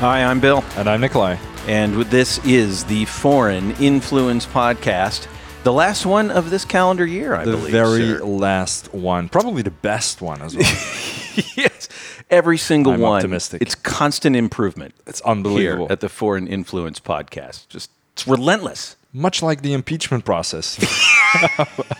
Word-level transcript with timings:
Hi, 0.00 0.24
I'm 0.24 0.40
Bill, 0.40 0.64
And 0.76 0.88
I'm 0.88 1.00
Nikolai. 1.00 1.36
and 1.66 1.94
this 2.06 2.38
is 2.44 2.84
the 2.84 3.04
Foreign 3.04 3.72
Influence 3.72 4.46
Podcast, 4.46 5.26
the 5.62 5.72
last 5.74 6.06
one 6.06 6.30
of 6.30 6.48
this 6.50 6.64
calendar 6.64 7.04
year, 7.06 7.34
I 7.34 7.44
The 7.44 7.50
believe. 7.52 7.64
The 7.66 7.70
very 7.70 8.00
sir. 8.18 8.24
last 8.24 8.94
one. 8.94 9.28
Probably 9.28 9.60
the 9.62 9.70
best 9.70 10.22
one 10.22 10.40
as 10.40 10.56
well. 10.56 10.64
yes, 11.56 11.88
every 12.30 12.56
single 12.56 12.94
I'm 12.94 13.00
one. 13.00 13.16
optimistic. 13.16 13.60
It's 13.60 13.74
constant 13.74 14.36
improvement. 14.36 14.94
It's 15.06 15.20
unbelievable. 15.20 15.88
At 15.90 16.00
the 16.00 16.08
Foreign 16.08 16.48
Influence 16.48 16.98
Podcast, 16.98 17.68
just 17.68 17.90
it's 18.14 18.26
relentless. 18.26 18.96
Much 19.12 19.42
like 19.42 19.62
the 19.62 19.72
impeachment 19.72 20.24
process 20.24 20.78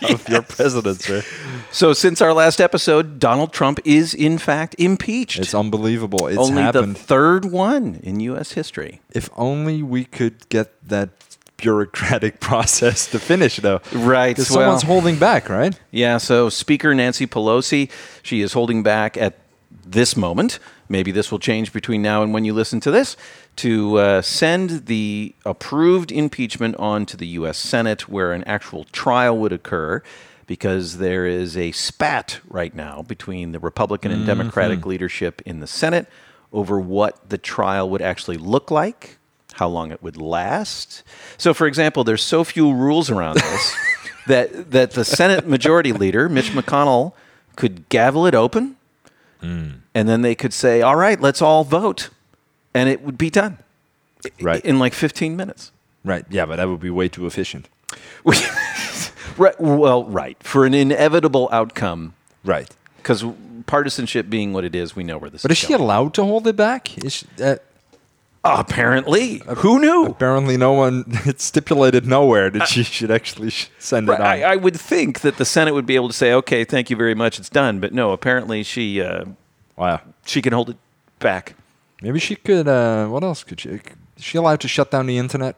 of 0.09 0.27
your 0.29 0.41
president, 0.41 1.01
sir. 1.01 1.21
So, 1.71 1.91
since 1.91 2.21
our 2.21 2.33
last 2.33 2.61
episode, 2.61 3.19
Donald 3.19 3.51
Trump 3.51 3.79
is 3.83 4.13
in 4.13 4.37
fact 4.37 4.75
impeached. 4.77 5.39
It's 5.39 5.53
unbelievable. 5.53 6.27
It's 6.27 6.37
Only 6.37 6.61
happened. 6.61 6.95
the 6.95 6.99
third 6.99 7.45
one 7.45 7.99
in 8.03 8.21
U.S. 8.21 8.53
history. 8.53 9.01
if 9.13 9.29
only 9.35 9.83
we 9.83 10.05
could 10.05 10.47
get 10.47 10.71
that 10.87 11.09
bureaucratic 11.57 12.39
process 12.49 13.07
to 13.11 13.19
finish, 13.19 13.57
though. 13.57 13.81
Right, 13.93 14.37
well- 14.37 14.45
someone's 14.45 14.83
holding 14.83 15.17
back, 15.19 15.49
right? 15.49 15.77
Yeah, 15.91 16.17
so 16.17 16.47
Speaker 16.49 16.95
Nancy 16.95 17.27
Pelosi, 17.27 17.89
she 18.23 18.39
is 18.41 18.53
holding 18.53 18.83
back 18.83 19.17
at 19.17 19.37
this 19.85 20.15
moment. 20.15 20.59
Maybe 20.91 21.13
this 21.13 21.31
will 21.31 21.39
change 21.39 21.71
between 21.71 22.01
now 22.01 22.21
and 22.21 22.33
when 22.33 22.43
you 22.43 22.53
listen 22.53 22.81
to 22.81 22.91
this 22.91 23.15
to 23.55 23.97
uh, 23.97 24.21
send 24.21 24.87
the 24.87 25.33
approved 25.45 26.11
impeachment 26.11 26.75
on 26.75 27.05
to 27.05 27.15
the 27.15 27.27
U.S. 27.27 27.57
Senate 27.57 28.09
where 28.09 28.33
an 28.33 28.43
actual 28.43 28.83
trial 28.83 29.37
would 29.37 29.53
occur 29.53 30.03
because 30.47 30.97
there 30.97 31.25
is 31.25 31.55
a 31.55 31.71
spat 31.71 32.41
right 32.45 32.75
now 32.75 33.03
between 33.03 33.53
the 33.53 33.59
Republican 33.59 34.11
and 34.11 34.25
Democratic 34.25 34.85
leadership 34.85 35.41
in 35.45 35.61
the 35.61 35.67
Senate 35.67 36.07
over 36.51 36.77
what 36.77 37.29
the 37.29 37.37
trial 37.37 37.89
would 37.89 38.01
actually 38.01 38.35
look 38.35 38.69
like, 38.69 39.17
how 39.53 39.69
long 39.69 39.93
it 39.93 40.03
would 40.03 40.17
last. 40.17 41.03
So, 41.37 41.53
for 41.53 41.67
example, 41.67 42.03
there's 42.03 42.21
so 42.21 42.43
few 42.43 42.73
rules 42.73 43.09
around 43.09 43.37
this 43.37 43.75
that 44.27 44.71
that 44.71 44.91
the 44.91 45.05
Senate 45.05 45.47
Majority 45.47 45.93
Leader 45.93 46.27
Mitch 46.27 46.49
McConnell 46.49 47.13
could 47.55 47.87
gavel 47.87 48.25
it 48.25 48.35
open, 48.35 48.75
and 49.41 49.81
then 49.93 50.21
they 50.21 50.35
could 50.35 50.53
say, 50.53 50.81
"All 50.81 50.95
right, 50.95 51.19
let's 51.19 51.41
all 51.41 51.63
vote," 51.63 52.09
and 52.73 52.87
it 52.89 53.01
would 53.01 53.17
be 53.17 53.29
done 53.29 53.57
Right. 54.41 54.63
in 54.63 54.77
like 54.79 54.93
15 54.93 55.35
minutes. 55.35 55.71
Right. 56.03 56.25
Yeah, 56.29 56.45
but 56.45 56.55
that 56.57 56.67
would 56.67 56.79
be 56.79 56.89
way 56.89 57.07
too 57.09 57.25
efficient. 57.25 57.67
right. 59.37 59.59
Well, 59.59 60.03
right 60.05 60.37
for 60.43 60.65
an 60.65 60.73
inevitable 60.73 61.49
outcome, 61.51 62.13
Right. 62.43 62.69
because 62.97 63.23
partisanship 63.65 64.29
being 64.29 64.53
what 64.53 64.63
it 64.63 64.75
is, 64.75 64.95
we 64.95 65.03
know 65.03 65.17
where 65.17 65.29
this 65.29 65.41
But 65.43 65.51
is. 65.51 65.57
But 65.57 65.63
is 65.63 65.67
she 65.67 65.67
going. 65.69 65.81
allowed 65.81 66.13
to 66.15 66.23
hold 66.23 66.47
it 66.47 66.55
back? 66.55 66.97
Is 67.03 67.13
she, 67.13 67.25
uh, 67.43 67.55
Apparently, 68.43 69.43
who 69.57 69.79
knew? 69.79 70.05
apparently, 70.05 70.57
no 70.57 70.71
one. 70.73 71.05
It's 71.25 71.43
stipulated 71.43 72.07
nowhere 72.07 72.49
that 72.49 72.67
she 72.67 72.83
should 72.83 73.11
actually 73.11 73.51
sh- 73.51 73.69
send 73.77 74.09
it 74.09 74.13
Right. 74.13 74.43
I, 74.43 74.53
I 74.53 74.55
would 74.55 74.79
think 74.79 75.19
that 75.21 75.37
the 75.37 75.45
Senate 75.45 75.73
would 75.75 75.85
be 75.85 75.95
able 75.95 76.07
to 76.07 76.13
say, 76.13 76.33
"Okay, 76.33 76.63
thank 76.63 76.89
you 76.89 76.95
very 76.95 77.13
much, 77.13 77.37
it's 77.39 77.49
done." 77.49 77.79
But 77.79 77.93
no, 77.93 78.11
apparently 78.11 78.63
she 78.63 78.99
uh, 79.01 79.25
wow. 79.77 80.01
she 80.25 80.41
can 80.41 80.53
hold 80.53 80.71
it 80.71 80.77
back. 81.19 81.53
Maybe 82.01 82.17
she 82.19 82.35
could. 82.35 82.67
Uh, 82.67 83.07
what 83.07 83.23
else 83.23 83.43
could 83.43 83.59
she? 83.59 83.69
Is 83.69 84.23
she 84.23 84.37
allowed 84.39 84.59
to 84.61 84.67
shut 84.67 84.89
down 84.89 85.05
the 85.05 85.19
internet? 85.19 85.55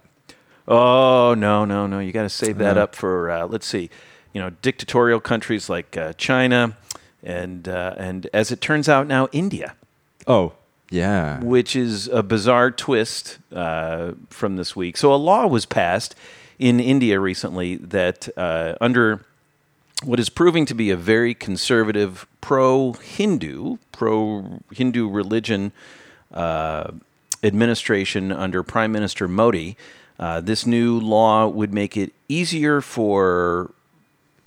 Oh 0.67 1.33
no, 1.35 1.63
no, 1.63 1.87
no! 1.87 1.99
You 1.99 2.11
got 2.11 2.23
to 2.23 2.29
save 2.29 2.57
that 2.57 2.77
up 2.77 2.95
for 2.95 3.29
uh, 3.29 3.45
let's 3.47 3.65
see, 3.65 3.89
you 4.33 4.41
know, 4.41 4.49
dictatorial 4.61 5.21
countries 5.21 5.69
like 5.69 5.95
uh, 5.95 6.11
China, 6.13 6.75
and 7.23 7.67
uh, 7.69 7.95
and 7.97 8.27
as 8.33 8.51
it 8.51 8.59
turns 8.59 8.89
out 8.89 9.07
now, 9.07 9.29
India, 9.31 9.75
Oh, 10.27 10.53
yeah. 10.89 11.39
which 11.43 11.75
is 11.75 12.07
a 12.07 12.23
bizarre 12.23 12.71
twist 12.71 13.39
uh, 13.51 14.13
from 14.29 14.57
this 14.57 14.75
week. 14.75 14.97
So 14.97 15.13
a 15.13 15.17
law 15.17 15.47
was 15.47 15.65
passed 15.65 16.15
in 16.59 16.79
India 16.79 17.19
recently 17.19 17.75
that 17.77 18.29
uh, 18.37 18.75
under 18.79 19.25
what 20.03 20.19
is 20.19 20.29
proving 20.29 20.65
to 20.65 20.73
be 20.73 20.89
a 20.89 20.97
very 20.97 21.33
conservative 21.33 22.27
pro-Hindu, 22.41 23.77
pro-Hindu 23.91 25.09
religion 25.09 25.71
uh, 26.33 26.91
administration 27.41 28.31
under 28.31 28.63
Prime 28.63 28.91
Minister 28.91 29.27
Modi, 29.27 29.77
uh, 30.19 30.41
this 30.41 30.65
new 30.65 30.99
law 30.99 31.47
would 31.47 31.73
make 31.73 31.97
it 31.97 32.13
easier 32.29 32.81
for 32.81 33.73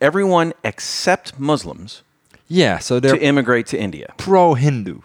everyone 0.00 0.52
except 0.62 1.38
Muslims 1.38 2.02
Yeah. 2.48 2.78
So 2.78 3.00
to 3.00 3.08
they're 3.08 3.16
immigrate 3.16 3.66
to 3.68 3.78
India. 3.78 4.14
pro-Hindu. 4.16 5.00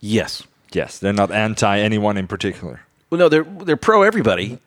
Yes. 0.00 0.42
Yes, 0.72 0.98
they're 0.98 1.12
not 1.12 1.30
anti 1.30 1.78
anyone 1.78 2.16
in 2.16 2.26
particular. 2.26 2.82
Well, 3.10 3.18
no, 3.18 3.28
they're 3.28 3.44
they're 3.44 3.76
pro 3.76 4.02
everybody, 4.02 4.58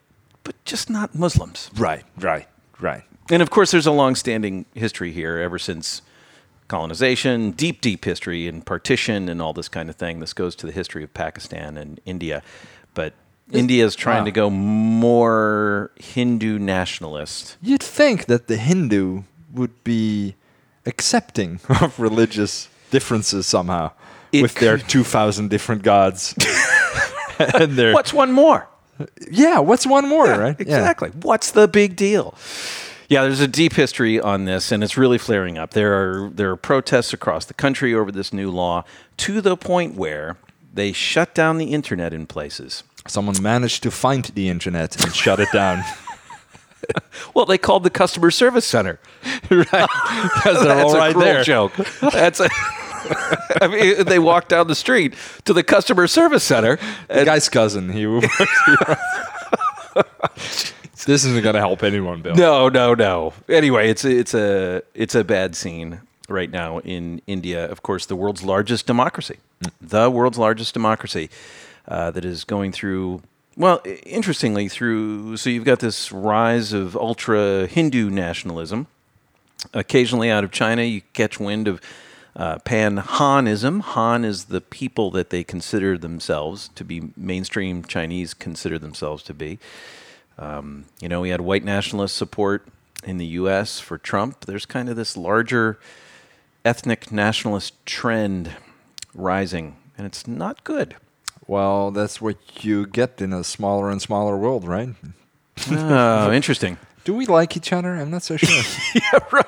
but 0.42 0.62
just 0.64 0.90
not 0.90 1.14
Muslims. 1.14 1.70
Right. 1.76 2.04
Right. 2.18 2.46
Right. 2.80 3.04
And 3.30 3.40
of 3.40 3.50
course, 3.50 3.70
there's 3.70 3.86
a 3.86 3.92
long-standing 3.92 4.66
history 4.74 5.12
here 5.12 5.38
ever 5.38 5.58
since 5.58 6.02
colonization, 6.68 7.52
deep, 7.52 7.80
deep 7.80 8.04
history 8.04 8.46
and 8.46 8.64
partition 8.64 9.28
and 9.28 9.40
all 9.40 9.52
this 9.52 9.68
kind 9.68 9.88
of 9.88 9.96
thing. 9.96 10.20
This 10.20 10.32
goes 10.32 10.54
to 10.56 10.66
the 10.66 10.72
history 10.72 11.02
of 11.02 11.14
Pakistan 11.14 11.76
and 11.76 12.00
India, 12.04 12.42
but 12.94 13.14
India 13.52 13.84
is 13.84 13.94
trying 13.94 14.20
wow. 14.20 14.24
to 14.24 14.30
ah. 14.30 14.34
go 14.34 14.50
more 14.50 15.90
Hindu 15.96 16.58
nationalist. 16.58 17.56
You'd 17.62 17.82
think 17.82 18.26
that 18.26 18.48
the 18.48 18.56
Hindu 18.56 19.22
would 19.52 19.84
be 19.84 20.34
accepting 20.86 21.60
of 21.80 21.98
religious 21.98 22.68
differences 22.90 23.46
somehow, 23.46 23.92
It 24.34 24.42
with 24.42 24.54
their 24.56 24.78
could- 24.78 24.88
two 24.88 25.04
thousand 25.04 25.50
different 25.50 25.82
gods. 25.82 26.34
and 27.38 27.72
their 27.72 27.92
What's 27.94 28.12
one 28.12 28.32
more? 28.32 28.68
yeah? 29.30 29.58
What's 29.58 29.86
one 29.86 30.08
more? 30.08 30.26
right? 30.26 30.56
Yeah. 30.58 30.62
Exactly. 30.78 31.10
What's 31.22 31.50
the 31.52 31.66
big 31.68 31.96
deal? 31.96 32.34
Yeah, 33.08 33.22
there's 33.22 33.40
a 33.40 33.48
deep 33.48 33.74
history 33.74 34.18
on 34.20 34.44
this, 34.46 34.72
and 34.72 34.82
it's 34.82 34.96
really 34.96 35.18
flaring 35.18 35.58
up. 35.58 35.70
There 35.72 35.92
are 35.94 36.30
there 36.30 36.50
are 36.50 36.56
protests 36.56 37.12
across 37.12 37.44
the 37.44 37.54
country 37.54 37.94
over 37.94 38.10
this 38.12 38.32
new 38.32 38.50
law 38.50 38.84
to 39.18 39.40
the 39.40 39.56
point 39.56 39.94
where 39.94 40.36
they 40.72 40.92
shut 40.92 41.34
down 41.34 41.58
the 41.58 41.66
internet 41.72 42.12
in 42.12 42.26
places. 42.26 42.82
Someone 43.06 43.36
managed 43.42 43.82
to 43.82 43.90
find 43.90 44.24
the 44.24 44.48
internet 44.48 45.02
and 45.04 45.14
shut 45.14 45.38
it 45.40 45.48
down. 45.52 45.82
Well, 47.32 47.46
they 47.46 47.56
called 47.58 47.82
the 47.82 47.90
customer 47.90 48.30
service 48.30 48.66
center. 48.66 49.00
right? 49.50 49.66
That's 49.72 50.46
all 50.46 50.94
a 51.00 51.12
cruel 51.12 51.24
there. 51.24 51.42
joke. 51.42 51.74
That's 52.00 52.40
a. 52.40 52.48
I 53.60 53.68
mean, 53.68 54.04
they 54.04 54.18
walk 54.18 54.48
down 54.48 54.66
the 54.68 54.74
street 54.74 55.14
to 55.44 55.52
the 55.52 55.62
customer 55.62 56.06
service 56.06 56.44
center. 56.44 56.78
The 57.08 57.24
guy's 57.24 57.48
cousin. 57.48 57.90
He. 57.92 58.04
this 61.06 61.24
isn't 61.24 61.42
gonna 61.42 61.58
help 61.58 61.82
anyone, 61.82 62.22
Bill. 62.22 62.34
No, 62.34 62.68
no, 62.68 62.94
no. 62.94 63.32
Anyway, 63.48 63.90
it's 63.90 64.04
a, 64.04 64.10
it's 64.10 64.34
a 64.34 64.82
it's 64.94 65.14
a 65.14 65.24
bad 65.24 65.54
scene 65.54 66.00
right 66.28 66.50
now 66.50 66.78
in 66.78 67.20
India. 67.26 67.70
Of 67.70 67.82
course, 67.82 68.06
the 68.06 68.16
world's 68.16 68.42
largest 68.42 68.86
democracy, 68.86 69.38
the 69.80 70.10
world's 70.10 70.38
largest 70.38 70.74
democracy, 70.74 71.30
uh, 71.86 72.10
that 72.12 72.24
is 72.24 72.44
going 72.44 72.72
through. 72.72 73.22
Well, 73.56 73.80
interestingly, 74.04 74.68
through 74.68 75.36
so 75.36 75.50
you've 75.50 75.64
got 75.64 75.80
this 75.80 76.10
rise 76.10 76.72
of 76.72 76.96
ultra 76.96 77.66
Hindu 77.66 78.10
nationalism. 78.10 78.86
Occasionally, 79.72 80.30
out 80.30 80.44
of 80.44 80.50
China, 80.50 80.82
you 80.82 81.02
catch 81.12 81.40
wind 81.40 81.68
of 81.68 81.80
uh, 82.36 82.58
Pan 82.58 82.98
Hanism. 82.98 83.80
Han 83.80 84.24
is 84.24 84.46
the 84.46 84.60
people 84.60 85.10
that 85.12 85.30
they 85.30 85.44
consider 85.44 85.96
themselves 85.96 86.68
to 86.74 86.84
be 86.84 87.10
mainstream 87.16 87.84
Chinese 87.84 88.34
consider 88.34 88.78
themselves 88.78 89.22
to 89.24 89.34
be. 89.34 89.58
Um, 90.38 90.86
you 91.00 91.08
know, 91.08 91.20
we 91.20 91.28
had 91.30 91.40
white 91.40 91.64
nationalist 91.64 92.16
support 92.16 92.66
in 93.04 93.18
the 93.18 93.26
U.S. 93.26 93.78
for 93.78 93.98
Trump. 93.98 94.46
There's 94.46 94.66
kind 94.66 94.88
of 94.88 94.96
this 94.96 95.16
larger 95.16 95.78
ethnic 96.64 97.12
nationalist 97.12 97.74
trend 97.86 98.50
rising, 99.14 99.76
and 99.96 100.06
it's 100.06 100.26
not 100.26 100.64
good. 100.64 100.96
Well, 101.46 101.90
that's 101.90 102.20
what 102.20 102.64
you 102.64 102.86
get 102.86 103.20
in 103.20 103.32
a 103.32 103.44
smaller 103.44 103.90
and 103.90 104.00
smaller 104.00 104.36
world, 104.36 104.66
right? 104.66 104.88
Oh, 105.70 106.32
interesting. 106.32 106.78
Do 107.04 107.14
we 107.14 107.26
like 107.26 107.54
each 107.56 107.72
other? 107.72 107.94
I'm 107.94 108.10
not 108.10 108.22
so 108.22 108.36
sure. 108.38 108.64
yeah, 108.94 109.18
right. 109.30 109.46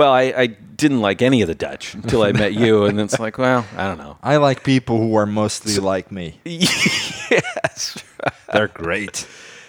Well, 0.00 0.12
I, 0.12 0.32
I 0.34 0.46
didn't 0.46 1.02
like 1.02 1.20
any 1.20 1.42
of 1.42 1.48
the 1.48 1.54
Dutch 1.54 1.92
until 1.92 2.22
I 2.22 2.32
met 2.32 2.54
you, 2.54 2.86
and 2.86 2.98
it's 2.98 3.20
like, 3.20 3.36
well, 3.36 3.66
I 3.76 3.84
don't 3.86 3.98
know. 3.98 4.16
I 4.22 4.38
like 4.38 4.64
people 4.64 4.96
who 4.96 5.14
are 5.14 5.26
mostly 5.26 5.76
like 5.76 6.10
me. 6.10 6.40
yes. 6.46 8.02
They're 8.50 8.68
great. 8.68 9.26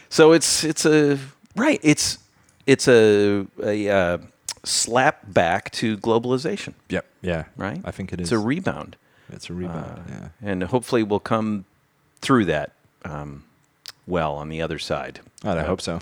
So 0.07 0.31
it's 0.31 0.63
it's 0.63 0.85
a 0.85 1.19
right. 1.57 1.81
It's 1.83 2.17
it's 2.65 2.87
a 2.87 3.45
a 3.61 3.89
uh, 3.89 4.17
slap 4.63 5.19
back 5.33 5.69
to 5.71 5.97
globalization, 5.97 6.75
Yep. 6.87 7.05
Yeah. 7.21 7.43
right? 7.57 7.81
I 7.83 7.91
think 7.91 8.13
it 8.13 8.21
It's 8.21 8.29
is. 8.29 8.31
a 8.31 8.39
rebound. 8.39 8.95
it's 9.33 9.49
a 9.49 9.53
rebound. 9.53 10.03
yeah. 10.07 10.29
and 10.41 10.63
hopefully 10.63 11.03
we'll 11.03 11.19
come 11.19 11.65
through 12.21 12.45
that 12.45 12.71
um, 13.03 13.43
well 14.07 14.35
on 14.35 14.47
the 14.47 14.61
other 14.61 14.79
side. 14.79 15.19
God, 15.43 15.57
I 15.57 15.63
hope 15.63 15.81
so. 15.81 15.99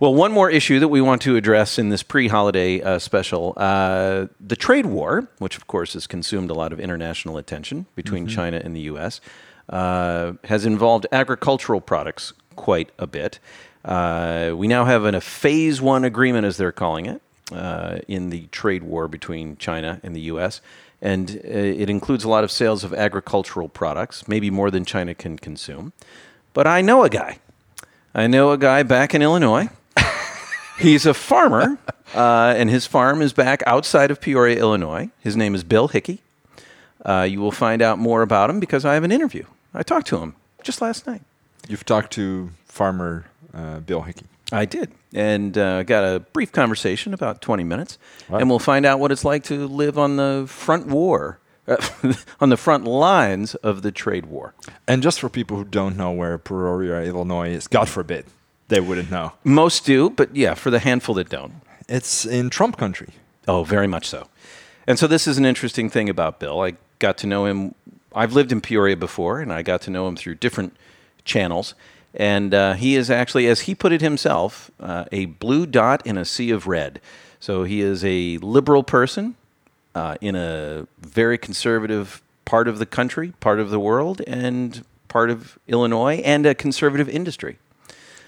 Well, 0.00 0.14
one 0.14 0.32
more 0.32 0.48
issue 0.48 0.78
that 0.78 0.88
we 0.88 1.02
want 1.02 1.20
to 1.22 1.36
address 1.36 1.78
in 1.78 1.90
this 1.90 2.02
pre-holiday 2.02 2.80
uh, 2.80 2.98
special: 2.98 3.52
uh, 3.58 4.28
the 4.40 4.56
trade 4.56 4.86
war, 4.86 5.28
which 5.36 5.58
of 5.58 5.66
course 5.66 5.92
has 5.92 6.06
consumed 6.06 6.50
a 6.50 6.54
lot 6.54 6.72
of 6.72 6.80
international 6.80 7.36
attention 7.36 7.84
between 7.94 8.26
China 8.26 8.62
and 8.64 8.74
the 8.74 8.80
U.S. 8.92 9.20
uh, 9.68 10.32
has 10.44 10.64
involved 10.64 11.06
agricultural 11.12 11.82
products 11.82 12.32
quite 12.56 12.88
a 12.98 13.06
bit. 13.06 13.40
Uh, 13.84 14.54
we 14.56 14.68
now 14.68 14.86
have 14.86 15.04
an, 15.04 15.14
a 15.14 15.20
phase 15.20 15.82
one 15.82 16.02
agreement, 16.04 16.46
as 16.46 16.56
they're 16.56 16.72
calling 16.72 17.04
it, 17.04 17.20
uh, 17.52 17.98
in 18.08 18.30
the 18.30 18.46
trade 18.46 18.82
war 18.82 19.06
between 19.06 19.58
China 19.58 20.00
and 20.02 20.16
the 20.16 20.22
U.S. 20.22 20.62
And 21.02 21.30
uh, 21.44 21.48
it 21.50 21.90
includes 21.90 22.24
a 22.24 22.28
lot 22.30 22.42
of 22.42 22.50
sales 22.50 22.84
of 22.84 22.94
agricultural 22.94 23.68
products, 23.68 24.26
maybe 24.26 24.50
more 24.50 24.70
than 24.70 24.86
China 24.86 25.14
can 25.14 25.36
consume. 25.36 25.92
But 26.54 26.66
I 26.66 26.80
know 26.80 27.04
a 27.04 27.10
guy. 27.10 27.38
I 28.14 28.28
know 28.28 28.52
a 28.52 28.56
guy 28.56 28.82
back 28.82 29.14
in 29.14 29.20
Illinois. 29.20 29.68
He's 30.80 31.04
a 31.04 31.12
farmer, 31.12 31.76
uh, 32.14 32.54
and 32.56 32.70
his 32.70 32.86
farm 32.86 33.20
is 33.20 33.34
back 33.34 33.62
outside 33.66 34.10
of 34.10 34.18
Peoria, 34.18 34.58
Illinois. 34.58 35.10
His 35.20 35.36
name 35.36 35.54
is 35.54 35.62
Bill 35.62 35.88
Hickey. 35.88 36.22
Uh, 37.04 37.26
you 37.28 37.38
will 37.38 37.52
find 37.52 37.82
out 37.82 37.98
more 37.98 38.22
about 38.22 38.48
him 38.48 38.60
because 38.60 38.86
I 38.86 38.94
have 38.94 39.04
an 39.04 39.12
interview. 39.12 39.44
I 39.74 39.82
talked 39.82 40.06
to 40.06 40.16
him 40.18 40.36
just 40.62 40.80
last 40.80 41.06
night. 41.06 41.20
You've 41.68 41.84
talked 41.84 42.14
to 42.14 42.48
farmer 42.64 43.26
uh, 43.52 43.80
Bill 43.80 44.00
Hickey. 44.00 44.24
I 44.52 44.64
did, 44.64 44.90
and 45.12 45.56
uh, 45.58 45.82
got 45.82 46.02
a 46.02 46.20
brief 46.20 46.50
conversation 46.50 47.12
about 47.12 47.42
20 47.42 47.62
minutes, 47.62 47.98
and 48.30 48.48
we'll 48.48 48.58
find 48.58 48.86
out 48.86 48.98
what 48.98 49.12
it's 49.12 49.24
like 49.24 49.44
to 49.44 49.68
live 49.68 49.98
on 49.98 50.16
the 50.16 50.46
front 50.48 50.86
war, 50.86 51.40
uh, 51.68 51.76
on 52.40 52.48
the 52.48 52.56
front 52.56 52.84
lines 52.84 53.54
of 53.56 53.82
the 53.82 53.92
trade 53.92 54.24
war. 54.24 54.54
And 54.88 55.02
just 55.02 55.20
for 55.20 55.28
people 55.28 55.58
who 55.58 55.64
don't 55.64 55.98
know 55.98 56.10
where 56.10 56.38
Peoria, 56.38 57.02
Illinois 57.02 57.50
is, 57.50 57.68
God 57.68 57.90
forbid, 57.90 58.24
they 58.70 58.80
wouldn't 58.80 59.10
know. 59.10 59.32
Most 59.44 59.84
do, 59.84 60.10
but 60.10 60.34
yeah, 60.34 60.54
for 60.54 60.70
the 60.70 60.78
handful 60.78 61.14
that 61.16 61.28
don't. 61.28 61.52
It's 61.88 62.24
in 62.24 62.50
Trump 62.50 62.78
country. 62.78 63.08
Oh, 63.46 63.64
very 63.64 63.86
much 63.86 64.08
so. 64.08 64.28
And 64.86 64.98
so 64.98 65.06
this 65.06 65.26
is 65.26 65.38
an 65.38 65.44
interesting 65.44 65.90
thing 65.90 66.08
about 66.08 66.40
Bill. 66.40 66.62
I 66.62 66.74
got 66.98 67.18
to 67.18 67.26
know 67.26 67.46
him. 67.46 67.74
I've 68.14 68.32
lived 68.32 68.52
in 68.52 68.60
Peoria 68.60 68.96
before, 68.96 69.40
and 69.40 69.52
I 69.52 69.62
got 69.62 69.82
to 69.82 69.90
know 69.90 70.08
him 70.08 70.16
through 70.16 70.36
different 70.36 70.76
channels. 71.24 71.74
And 72.14 72.54
uh, 72.54 72.74
he 72.74 72.96
is 72.96 73.10
actually, 73.10 73.46
as 73.46 73.60
he 73.62 73.74
put 73.74 73.92
it 73.92 74.00
himself, 74.00 74.70
uh, 74.80 75.04
a 75.12 75.26
blue 75.26 75.66
dot 75.66 76.04
in 76.06 76.16
a 76.16 76.24
sea 76.24 76.50
of 76.50 76.66
red. 76.66 77.00
So 77.38 77.64
he 77.64 77.80
is 77.80 78.04
a 78.04 78.38
liberal 78.38 78.82
person 78.82 79.36
uh, 79.94 80.16
in 80.20 80.34
a 80.34 80.86
very 81.00 81.38
conservative 81.38 82.22
part 82.44 82.66
of 82.68 82.78
the 82.78 82.86
country, 82.86 83.32
part 83.40 83.60
of 83.60 83.70
the 83.70 83.78
world, 83.78 84.22
and 84.26 84.84
part 85.08 85.30
of 85.30 85.58
Illinois, 85.68 86.16
and 86.24 86.46
a 86.46 86.54
conservative 86.54 87.08
industry. 87.08 87.58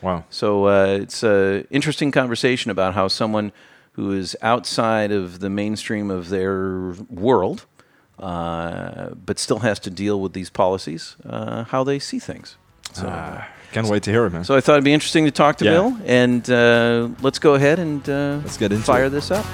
Wow. 0.03 0.25
So 0.31 0.67
uh, 0.67 0.99
it's 1.01 1.23
an 1.23 1.67
interesting 1.71 2.11
conversation 2.11 2.71
about 2.71 2.95
how 2.95 3.09
someone 3.09 3.53
who 3.93 4.13
is 4.13 4.37
outside 4.43 5.13
of 5.13 5.41
the 5.41 5.49
mainstream 5.51 6.11
of 6.11 6.29
their 6.29 6.93
world, 7.09 7.67
uh, 8.19 9.11
but 9.11 9.39
still 9.39 9.61
has 9.61 9.79
to 9.81 9.91
deal 9.91 10.21
with 10.21 10.33
these 10.33 10.51
policies, 10.51 11.17
uh, 11.29 11.65
how 11.65 11.85
they 11.85 11.99
see 11.99 12.19
things. 12.19 12.57
So, 12.93 13.07
Ah, 13.09 13.49
can't 13.73 13.87
wait 13.89 14.03
to 14.05 14.11
hear 14.11 14.27
it, 14.27 14.33
man. 14.33 14.45
so 14.45 14.55
I 14.57 14.61
thought 14.61 14.73
it'd 14.75 14.85
be 14.85 14.93
interesting 14.93 15.25
to 15.27 15.31
talk 15.31 15.57
to 15.59 15.65
Yeah. 15.65 15.71
Bill, 15.73 15.99
and 16.07 16.51
uh, 16.51 17.09
let's 17.23 17.39
go 17.39 17.55
ahead 17.55 17.79
and 17.79 18.07
uh, 18.09 18.41
Let's 18.43 18.57
get 18.59 18.73
into 18.73 18.85
fire 18.85 19.05
it. 19.07 19.11
this 19.11 19.31
up. 19.31 19.47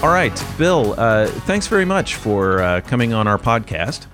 All 0.00 0.10
right, 0.10 0.44
Bill. 0.56 0.94
Uh, 0.96 1.26
thanks 1.26 1.66
very 1.66 1.84
much 1.84 2.14
for 2.14 2.62
uh, 2.62 2.80
coming 2.82 3.12
on 3.12 3.26
our 3.26 3.36
podcast. 3.36 4.06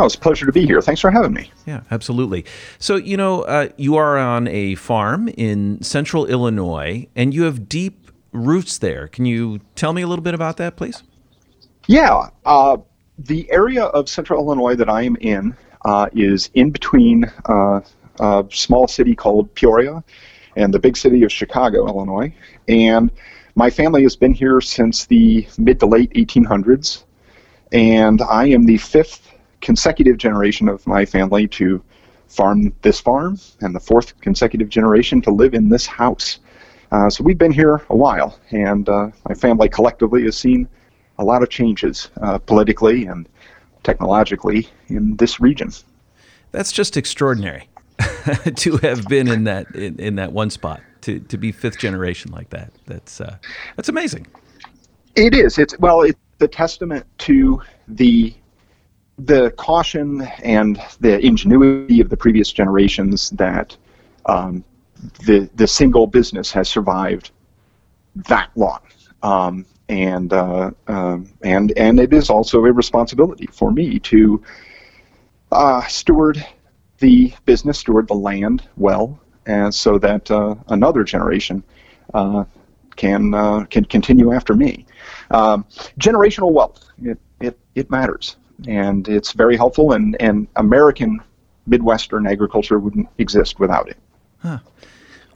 Oh, 0.00 0.06
it's 0.06 0.14
a 0.14 0.18
pleasure 0.18 0.46
to 0.46 0.52
be 0.52 0.64
here. 0.64 0.80
Thanks 0.80 1.02
for 1.02 1.10
having 1.10 1.34
me. 1.34 1.52
Yeah, 1.66 1.82
absolutely. 1.90 2.46
So, 2.78 2.96
you 2.96 3.18
know, 3.18 3.42
uh, 3.42 3.68
you 3.76 3.96
are 3.96 4.16
on 4.16 4.48
a 4.48 4.74
farm 4.76 5.28
in 5.36 5.82
central 5.82 6.24
Illinois 6.24 7.06
and 7.14 7.34
you 7.34 7.42
have 7.42 7.68
deep 7.68 8.10
roots 8.32 8.78
there. 8.78 9.08
Can 9.08 9.26
you 9.26 9.60
tell 9.74 9.92
me 9.92 10.00
a 10.00 10.06
little 10.06 10.22
bit 10.22 10.32
about 10.32 10.56
that, 10.56 10.76
please? 10.76 11.02
Yeah, 11.86 12.30
uh, 12.46 12.78
the 13.18 13.46
area 13.52 13.84
of 13.84 14.08
central 14.08 14.42
Illinois 14.42 14.74
that 14.74 14.88
I 14.88 15.02
am 15.02 15.16
in 15.20 15.54
uh, 15.84 16.08
is 16.14 16.48
in 16.54 16.70
between 16.70 17.30
uh, 17.44 17.82
a 18.20 18.46
small 18.50 18.88
city 18.88 19.14
called 19.14 19.54
Peoria 19.54 20.02
and 20.56 20.72
the 20.72 20.78
big 20.78 20.96
city 20.96 21.24
of 21.24 21.30
Chicago, 21.30 21.86
Illinois. 21.86 22.32
And 22.68 23.10
my 23.54 23.68
family 23.68 24.02
has 24.04 24.16
been 24.16 24.32
here 24.32 24.62
since 24.62 25.04
the 25.04 25.46
mid 25.58 25.78
to 25.80 25.84
late 25.86 26.10
1800s. 26.14 27.04
And 27.70 28.22
I 28.22 28.46
am 28.46 28.64
the 28.64 28.78
fifth 28.78 29.30
consecutive 29.60 30.16
generation 30.16 30.68
of 30.68 30.86
my 30.86 31.04
family 31.04 31.46
to 31.48 31.82
farm 32.28 32.72
this 32.82 33.00
farm 33.00 33.38
and 33.60 33.74
the 33.74 33.80
fourth 33.80 34.18
consecutive 34.20 34.68
generation 34.68 35.20
to 35.22 35.30
live 35.30 35.54
in 35.54 35.68
this 35.68 35.86
house. 35.86 36.38
Uh, 36.92 37.10
so 37.10 37.22
we've 37.22 37.38
been 37.38 37.52
here 37.52 37.82
a 37.90 37.96
while, 37.96 38.38
and 38.50 38.88
uh, 38.88 39.10
my 39.28 39.34
family 39.34 39.68
collectively 39.68 40.24
has 40.24 40.36
seen 40.36 40.68
a 41.18 41.24
lot 41.24 41.42
of 41.42 41.50
changes 41.50 42.10
uh, 42.22 42.38
politically 42.38 43.06
and 43.06 43.28
technologically 43.82 44.68
in 44.88 45.16
this 45.16 45.40
region. 45.40 45.70
That's 46.52 46.72
just 46.72 46.96
extraordinary 46.96 47.68
to 48.56 48.76
have 48.78 49.06
been 49.06 49.28
in 49.28 49.44
that 49.44 49.72
in, 49.74 49.98
in 50.00 50.16
that 50.16 50.32
one 50.32 50.50
spot 50.50 50.80
to, 51.02 51.20
to 51.20 51.38
be 51.38 51.52
fifth 51.52 51.78
generation 51.78 52.32
like 52.32 52.50
that. 52.50 52.72
That's 52.86 53.20
uh, 53.20 53.36
that's 53.76 53.88
amazing. 53.88 54.26
It 55.14 55.34
is. 55.34 55.58
It's 55.58 55.78
well, 55.78 56.02
it's 56.02 56.18
a 56.40 56.48
testament 56.48 57.06
to 57.18 57.60
the 57.88 58.34
the 59.26 59.50
caution 59.52 60.22
and 60.42 60.80
the 61.00 61.24
ingenuity 61.24 62.00
of 62.00 62.08
the 62.08 62.16
previous 62.16 62.52
generations 62.52 63.30
that 63.30 63.76
um, 64.26 64.64
the 65.26 65.48
the 65.54 65.66
single 65.66 66.06
business 66.06 66.50
has 66.52 66.68
survived 66.68 67.30
that 68.14 68.50
long. 68.54 68.80
Um, 69.22 69.66
and 69.88 70.32
uh, 70.32 70.70
um, 70.86 71.32
and 71.42 71.72
and 71.76 71.98
it 71.98 72.12
is 72.12 72.30
also 72.30 72.64
a 72.64 72.72
responsibility 72.72 73.46
for 73.46 73.72
me 73.72 73.98
to 73.98 74.42
uh, 75.50 75.82
steward 75.86 76.44
the 76.98 77.32
business, 77.44 77.78
steward 77.78 78.06
the 78.06 78.14
land 78.14 78.68
well, 78.76 79.18
and 79.46 79.74
so 79.74 79.98
that 79.98 80.30
uh, 80.30 80.54
another 80.68 81.02
generation 81.02 81.62
uh, 82.14 82.44
can 82.96 83.34
uh, 83.34 83.64
can 83.64 83.84
continue 83.84 84.32
after 84.32 84.54
me. 84.54 84.86
Um, 85.32 85.66
generational 85.98 86.52
wealth 86.52 86.88
it, 87.02 87.18
it 87.40 87.58
it 87.74 87.90
matters, 87.90 88.36
and 88.68 89.08
it's 89.08 89.32
very 89.32 89.56
helpful. 89.56 89.92
And 89.92 90.16
and 90.20 90.46
American 90.56 91.20
Midwestern 91.66 92.26
agriculture 92.26 92.78
wouldn't 92.78 93.08
exist 93.18 93.60
without 93.60 93.88
it. 93.88 93.98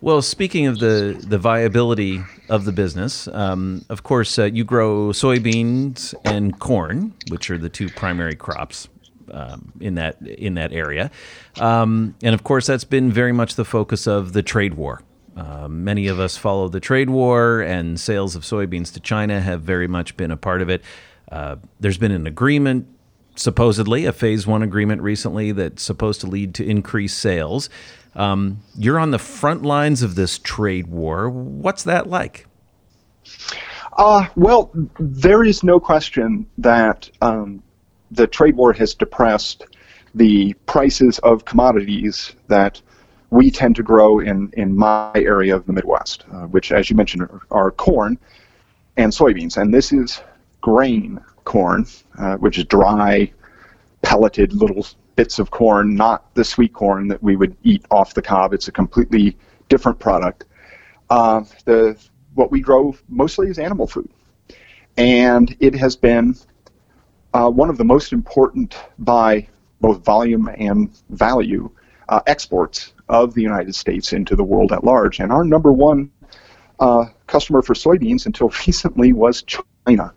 Well, 0.05 0.21
speaking 0.21 0.67
of 0.67 0.81
the, 0.81 1.17
the 1.27 1.39
viability 1.39 2.23
of 2.51 2.67
the 2.67 2.73
business, 2.73 3.27
um, 3.29 3.87
of 3.89 4.03
course, 4.03 4.39
uh, 4.39 4.45
you 4.45 4.63
grow 4.63 5.13
soybeans 5.13 6.15
and 6.27 6.59
corn, 6.59 7.15
which 7.31 7.51
are 7.51 7.57
the 7.57 7.71
two 7.71 7.89
primary 7.89 8.35
crops 8.35 8.89
um, 9.33 9.73
in 9.81 9.95
that 9.95 10.21
in 10.21 10.55
that 10.55 10.75
area, 10.75 11.11
um, 11.59 12.15
and 12.23 12.35
of 12.35 12.45
course, 12.45 12.67
that's 12.67 12.85
been 12.85 13.11
very 13.11 13.33
much 13.33 13.55
the 13.55 13.65
focus 13.65 14.07
of 14.07 14.35
the 14.35 14.43
trade 14.43 14.75
war. 14.75 15.01
Uh, 15.39 15.69
many 15.69 16.07
of 16.09 16.21
us 16.21 16.37
follow 16.37 16.69
the 16.69 16.81
trade 16.81 17.09
war, 17.09 17.63
and 17.63 17.99
sales 17.99 18.37
of 18.37 18.43
soybeans 18.43 18.93
to 18.93 19.01
China 19.01 19.41
have 19.41 19.63
very 19.63 19.89
much 19.89 20.19
been 20.19 20.31
a 20.31 20.37
part 20.37 20.61
of 20.61 20.69
it. 20.69 20.83
Uh, 21.33 21.57
there's 21.81 21.99
been 21.99 22.13
an 22.13 22.27
agreement 22.27 22.87
supposedly 23.37 24.05
a 24.05 24.13
phase 24.13 24.47
one 24.47 24.63
agreement 24.63 25.03
recently 25.03 25.53
that's 25.53 25.83
supposed 25.83 26.21
to 26.21 26.27
lead 26.27 26.55
to 26.55 26.65
increased 26.65 27.19
sales. 27.19 27.69
Um, 28.15 28.61
you're 28.79 28.99
on 28.99 29.11
the 29.11 29.19
front 29.19 29.63
lines 29.63 30.03
of 30.03 30.15
this 30.15 30.39
trade 30.39 30.87
war. 30.87 31.29
What's 31.29 31.83
that 31.85 32.09
like? 32.09 32.47
Uh, 33.97 34.27
well, 34.37 34.71
there 34.99 35.45
is 35.45 35.63
no 35.63 35.81
question 35.81 36.47
that 36.59 37.11
um, 37.21 37.63
the 38.11 38.27
trade 38.27 38.57
war 38.57 38.73
has 38.73 38.95
depressed 38.95 39.65
the 40.15 40.55
prices 40.67 41.19
of 41.21 41.45
commodities 41.45 42.35
that 42.49 42.81
we 43.31 43.51
tend 43.51 43.75
to 43.77 43.83
grow 43.83 44.21
in, 44.21 44.51
in 44.53 44.77
my 44.77 45.11
area 45.17 45.57
of 45.57 45.67
the 45.67 45.73
Midwest, 45.73 46.25
uh, 46.33 46.43
which, 46.43 46.71
as 46.71 46.89
you 46.89 46.97
mentioned, 46.97 47.23
are, 47.23 47.41
are 47.51 47.71
corn 47.73 48.17
and 48.97 49.13
soybeans. 49.13 49.57
And 49.57 49.75
this 49.75 49.93
is 49.93 50.21
grain 50.61 51.21
corn, 51.45 51.87
uh, 52.19 52.37
which 52.37 52.59
is 52.59 52.65
dry, 52.65 53.33
pelleted 54.03 54.53
little 54.53 54.87
bits 55.17 55.39
of 55.39 55.51
corn, 55.51 55.95
not 55.95 56.35
the 56.35 56.45
sweet 56.45 56.73
corn 56.73 57.09
that 57.09 57.23
we 57.23 57.37
would 57.37 57.57
eat 57.63 57.85
off 57.91 58.15
the 58.15 58.23
cob. 58.23 58.53
It's 58.53 58.69
a 58.69 58.73
completely 58.73 59.37
different 59.69 59.99
product. 59.99 60.45
Uh, 61.11 61.45
the 61.65 61.97
what 62.35 62.51
we 62.51 62.61
grow 62.61 62.97
mostly 63.09 63.49
is 63.49 63.59
animal 63.59 63.87
food, 63.87 64.11
and 64.97 65.55
it 65.61 65.75
has 65.75 65.95
been 65.95 66.35
uh, 67.33 67.49
one 67.49 67.71
of 67.71 67.79
the 67.79 67.85
most 67.85 68.13
important 68.13 68.77
by 68.99 69.47
both 69.81 70.05
volume 70.05 70.49
and 70.57 70.91
value 71.11 71.71
uh, 72.09 72.21
exports 72.27 72.93
of 73.09 73.35
the 73.35 73.43
United 73.43 73.75
States 73.75 74.13
into 74.13 74.37
the 74.37 74.45
world 74.45 74.73
at 74.73 74.85
large. 74.85 75.21
And 75.21 75.31
our 75.33 75.45
number 75.45 75.73
one 75.73 76.11
uh, 76.81 77.07
customer 77.27 77.63
for 77.63 77.75
soybeans 77.75 78.27
until 78.27 78.49
recently 78.67 79.13
was 79.13 79.43
China. 79.43 80.15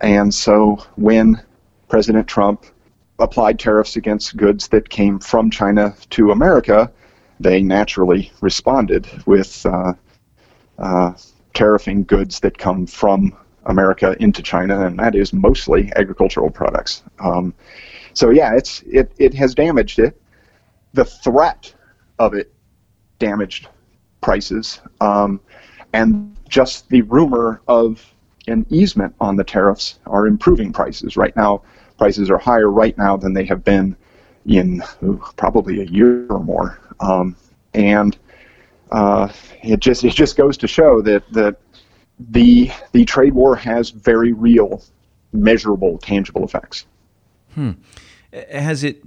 And 0.00 0.32
so 0.32 0.76
when 0.96 1.40
President 1.88 2.28
Trump 2.28 2.64
applied 3.18 3.58
tariffs 3.58 3.96
against 3.96 4.36
goods 4.36 4.68
that 4.68 4.88
came 4.88 5.18
from 5.18 5.50
China 5.50 5.94
to 6.10 6.30
America, 6.30 6.90
they 7.40 7.62
naturally 7.62 8.30
responded 8.40 9.08
with 9.26 9.64
uh, 9.66 9.92
uh, 10.78 11.12
tariffing 11.54 12.06
goods 12.06 12.40
that 12.40 12.58
come 12.58 12.86
from 12.86 13.36
America 13.66 14.16
into 14.20 14.42
China, 14.42 14.86
and 14.86 14.98
that 14.98 15.14
is 15.14 15.32
mostly 15.32 15.92
agricultural 15.96 16.50
products. 16.50 17.02
Um, 17.18 17.54
so 18.14 18.30
yeah, 18.30 18.54
it's 18.54 18.82
it 18.82 19.12
it 19.18 19.34
has 19.34 19.54
damaged 19.54 19.98
it. 19.98 20.20
The 20.94 21.04
threat 21.04 21.74
of 22.18 22.34
it 22.34 22.52
damaged 23.18 23.68
prices, 24.20 24.80
um, 25.00 25.40
and 25.92 26.36
just 26.48 26.88
the 26.88 27.02
rumor 27.02 27.60
of 27.68 28.04
an 28.48 28.66
easement 28.70 29.14
on 29.20 29.36
the 29.36 29.44
tariffs 29.44 29.98
are 30.06 30.26
improving 30.26 30.72
prices. 30.72 31.16
Right 31.16 31.34
now, 31.36 31.62
prices 31.98 32.30
are 32.30 32.38
higher 32.38 32.70
right 32.70 32.96
now 32.98 33.16
than 33.16 33.34
they 33.34 33.44
have 33.44 33.64
been 33.64 33.96
in 34.46 34.82
ooh, 35.02 35.22
probably 35.36 35.80
a 35.80 35.84
year 35.84 36.26
or 36.28 36.40
more, 36.40 36.80
um, 37.00 37.36
and 37.74 38.16
uh, 38.90 39.30
it 39.62 39.80
just 39.80 40.04
it 40.04 40.14
just 40.14 40.36
goes 40.36 40.56
to 40.58 40.68
show 40.68 41.02
that 41.02 41.30
that 41.32 41.56
the 42.18 42.70
the 42.92 43.04
trade 43.04 43.34
war 43.34 43.56
has 43.56 43.90
very 43.90 44.32
real, 44.32 44.82
measurable, 45.32 45.98
tangible 45.98 46.44
effects. 46.44 46.86
Hmm. 47.54 47.72
Has 48.32 48.84
it 48.84 49.02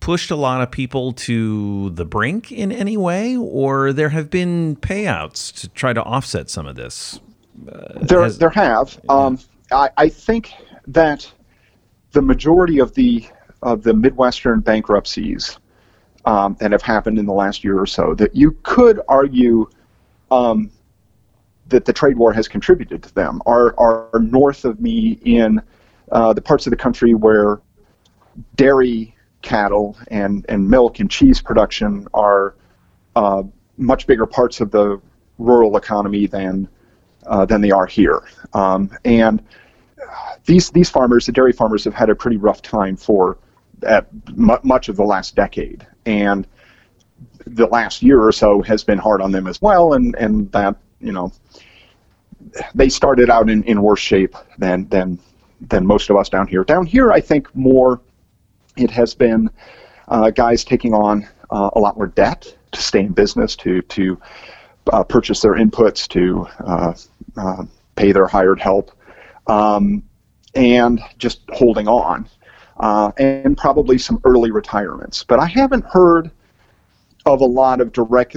pushed 0.00 0.30
a 0.30 0.36
lot 0.36 0.62
of 0.62 0.70
people 0.70 1.12
to 1.12 1.90
the 1.90 2.04
brink 2.04 2.50
in 2.50 2.72
any 2.72 2.96
way, 2.96 3.36
or 3.36 3.92
there 3.92 4.08
have 4.08 4.30
been 4.30 4.76
payouts 4.76 5.52
to 5.60 5.68
try 5.68 5.92
to 5.92 6.02
offset 6.02 6.50
some 6.50 6.66
of 6.66 6.76
this? 6.76 7.20
Uh, 7.68 7.98
there, 8.02 8.22
has, 8.22 8.38
there 8.38 8.50
have. 8.50 8.98
Yeah. 9.04 9.14
Um, 9.14 9.38
I, 9.72 9.90
I 9.96 10.08
think 10.08 10.52
that 10.86 11.30
the 12.12 12.22
majority 12.22 12.78
of 12.78 12.94
the 12.94 13.26
of 13.62 13.82
the 13.82 13.92
Midwestern 13.92 14.60
bankruptcies 14.60 15.58
um, 16.24 16.56
that 16.60 16.72
have 16.72 16.82
happened 16.82 17.18
in 17.18 17.26
the 17.26 17.32
last 17.32 17.62
year 17.62 17.78
or 17.78 17.86
so, 17.86 18.14
that 18.14 18.34
you 18.34 18.56
could 18.62 19.00
argue 19.06 19.68
um, 20.30 20.70
that 21.68 21.84
the 21.84 21.92
trade 21.92 22.16
war 22.16 22.32
has 22.32 22.48
contributed 22.48 23.02
to 23.02 23.14
them, 23.14 23.42
are 23.46 23.74
are 23.78 24.20
north 24.20 24.64
of 24.64 24.80
me 24.80 25.18
in 25.24 25.60
uh, 26.12 26.32
the 26.32 26.42
parts 26.42 26.66
of 26.66 26.70
the 26.70 26.76
country 26.76 27.14
where 27.14 27.60
dairy 28.56 29.14
cattle 29.42 29.96
and, 30.08 30.44
and 30.48 30.68
milk 30.68 31.00
and 31.00 31.10
cheese 31.10 31.40
production 31.40 32.06
are 32.14 32.54
uh, 33.16 33.42
much 33.76 34.06
bigger 34.06 34.26
parts 34.26 34.60
of 34.60 34.70
the 34.70 35.00
rural 35.38 35.76
economy 35.76 36.26
than 36.26 36.68
uh, 37.26 37.44
than 37.44 37.60
they 37.60 37.70
are 37.70 37.86
here. 37.86 38.22
Um, 38.52 38.90
and 39.04 39.42
these 40.46 40.70
these 40.70 40.90
farmers, 40.90 41.26
the 41.26 41.32
dairy 41.32 41.52
farmers, 41.52 41.84
have 41.84 41.94
had 41.94 42.10
a 42.10 42.14
pretty 42.14 42.36
rough 42.36 42.62
time 42.62 42.96
for 42.96 43.38
at 43.86 44.06
m- 44.28 44.58
much 44.62 44.88
of 44.88 44.96
the 44.96 45.04
last 45.04 45.36
decade, 45.36 45.86
and 46.06 46.46
the 47.46 47.66
last 47.66 48.02
year 48.02 48.20
or 48.20 48.32
so 48.32 48.62
has 48.62 48.84
been 48.84 48.98
hard 48.98 49.20
on 49.20 49.32
them 49.32 49.46
as 49.46 49.60
well. 49.60 49.94
And 49.94 50.14
and 50.16 50.50
that 50.52 50.76
you 51.00 51.12
know 51.12 51.32
they 52.74 52.88
started 52.88 53.30
out 53.30 53.50
in, 53.50 53.62
in 53.64 53.82
worse 53.82 54.00
shape 54.00 54.34
than 54.58 54.88
than 54.88 55.18
than 55.60 55.86
most 55.86 56.10
of 56.10 56.16
us 56.16 56.28
down 56.28 56.46
here. 56.46 56.64
Down 56.64 56.86
here, 56.86 57.12
I 57.12 57.20
think 57.20 57.54
more 57.54 58.00
it 58.76 58.90
has 58.90 59.14
been 59.14 59.50
uh, 60.08 60.30
guys 60.30 60.64
taking 60.64 60.94
on 60.94 61.28
uh, 61.50 61.70
a 61.74 61.78
lot 61.80 61.96
more 61.96 62.06
debt 62.06 62.56
to 62.72 62.82
stay 62.82 63.00
in 63.00 63.12
business, 63.12 63.56
to 63.56 63.82
to 63.82 64.18
uh, 64.90 65.04
purchase 65.04 65.40
their 65.40 65.54
inputs, 65.54 66.08
to 66.08 66.46
uh, 66.64 66.94
uh, 67.36 67.64
pay 67.96 68.12
their 68.12 68.26
hired 68.26 68.60
help, 68.60 68.90
um, 69.46 70.02
and 70.54 71.00
just 71.18 71.40
holding 71.50 71.88
on, 71.88 72.28
uh, 72.78 73.12
and 73.18 73.56
probably 73.56 73.98
some 73.98 74.20
early 74.24 74.50
retirements. 74.50 75.24
But 75.24 75.38
I 75.38 75.46
haven't 75.46 75.84
heard 75.84 76.30
of 77.26 77.40
a 77.40 77.46
lot 77.46 77.80
of 77.80 77.92
direct 77.92 78.36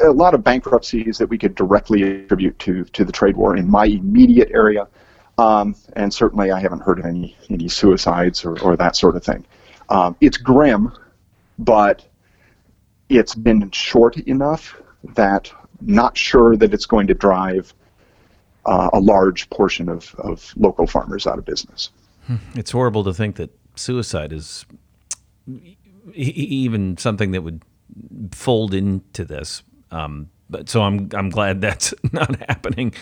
a 0.00 0.12
lot 0.12 0.34
of 0.34 0.44
bankruptcies 0.44 1.18
that 1.18 1.28
we 1.28 1.36
could 1.36 1.54
directly 1.54 2.02
attribute 2.24 2.58
to 2.60 2.84
to 2.84 3.04
the 3.04 3.12
trade 3.12 3.36
war 3.36 3.56
in 3.56 3.68
my 3.68 3.86
immediate 3.86 4.50
area. 4.52 4.88
Um, 5.36 5.74
and 5.94 6.14
certainly, 6.14 6.52
I 6.52 6.60
haven't 6.60 6.80
heard 6.80 7.00
of 7.00 7.06
any 7.06 7.36
any 7.50 7.68
suicides 7.68 8.44
or, 8.44 8.58
or 8.60 8.76
that 8.76 8.96
sort 8.96 9.16
of 9.16 9.24
thing. 9.24 9.44
Um, 9.88 10.16
it's 10.20 10.36
grim, 10.36 10.92
but 11.58 12.06
it's 13.08 13.34
been 13.34 13.70
short 13.72 14.16
enough 14.16 14.80
that 15.14 15.52
not 15.80 16.16
sure 16.16 16.56
that 16.56 16.72
it's 16.72 16.86
going 16.86 17.06
to 17.06 17.14
drive 17.14 17.74
uh, 18.66 18.90
a 18.92 19.00
large 19.00 19.48
portion 19.50 19.88
of, 19.88 20.14
of 20.18 20.52
local 20.56 20.86
farmers 20.86 21.26
out 21.26 21.38
of 21.38 21.44
business. 21.44 21.90
Hmm. 22.26 22.36
It's 22.54 22.70
horrible 22.70 23.04
to 23.04 23.12
think 23.12 23.36
that 23.36 23.50
suicide 23.76 24.32
is 24.32 24.64
even 26.14 26.96
something 26.96 27.32
that 27.32 27.42
would 27.42 27.62
fold 28.32 28.74
into 28.74 29.24
this. 29.24 29.62
Um, 29.90 30.30
but 30.48 30.68
so 30.68 30.82
I'm 30.82 31.08
I'm 31.14 31.30
glad 31.30 31.60
that's 31.60 31.94
not 32.12 32.36
happening. 32.48 32.94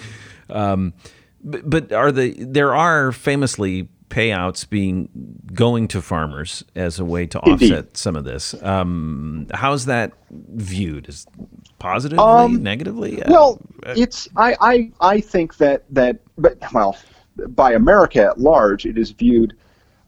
Um, 0.50 0.94
but, 1.42 1.68
but 1.68 1.92
are 1.92 2.12
the 2.12 2.34
there 2.38 2.74
are 2.74 3.12
famously 3.12 3.88
payouts 4.12 4.68
being 4.68 5.08
going 5.54 5.88
to 5.88 6.02
farmers 6.02 6.62
as 6.76 7.00
a 7.00 7.04
way 7.04 7.26
to 7.26 7.40
offset 7.40 7.62
Indeed. 7.62 7.96
some 7.96 8.14
of 8.14 8.24
this. 8.24 8.54
Um, 8.62 9.46
how's 9.54 9.86
that 9.86 10.12
viewed? 10.30 11.08
Is 11.08 11.26
positively, 11.78 12.22
um, 12.22 12.62
negatively? 12.62 13.22
Uh, 13.22 13.32
well, 13.32 13.58
uh, 13.86 13.94
it's 13.96 14.28
I, 14.36 14.54
I 14.60 14.92
I 15.00 15.20
think 15.20 15.56
that 15.56 15.84
that 15.88 16.18
but 16.36 16.58
well, 16.74 16.98
by 17.48 17.72
America 17.72 18.22
at 18.22 18.38
large, 18.38 18.84
it 18.84 18.98
is 18.98 19.12
viewed, 19.12 19.56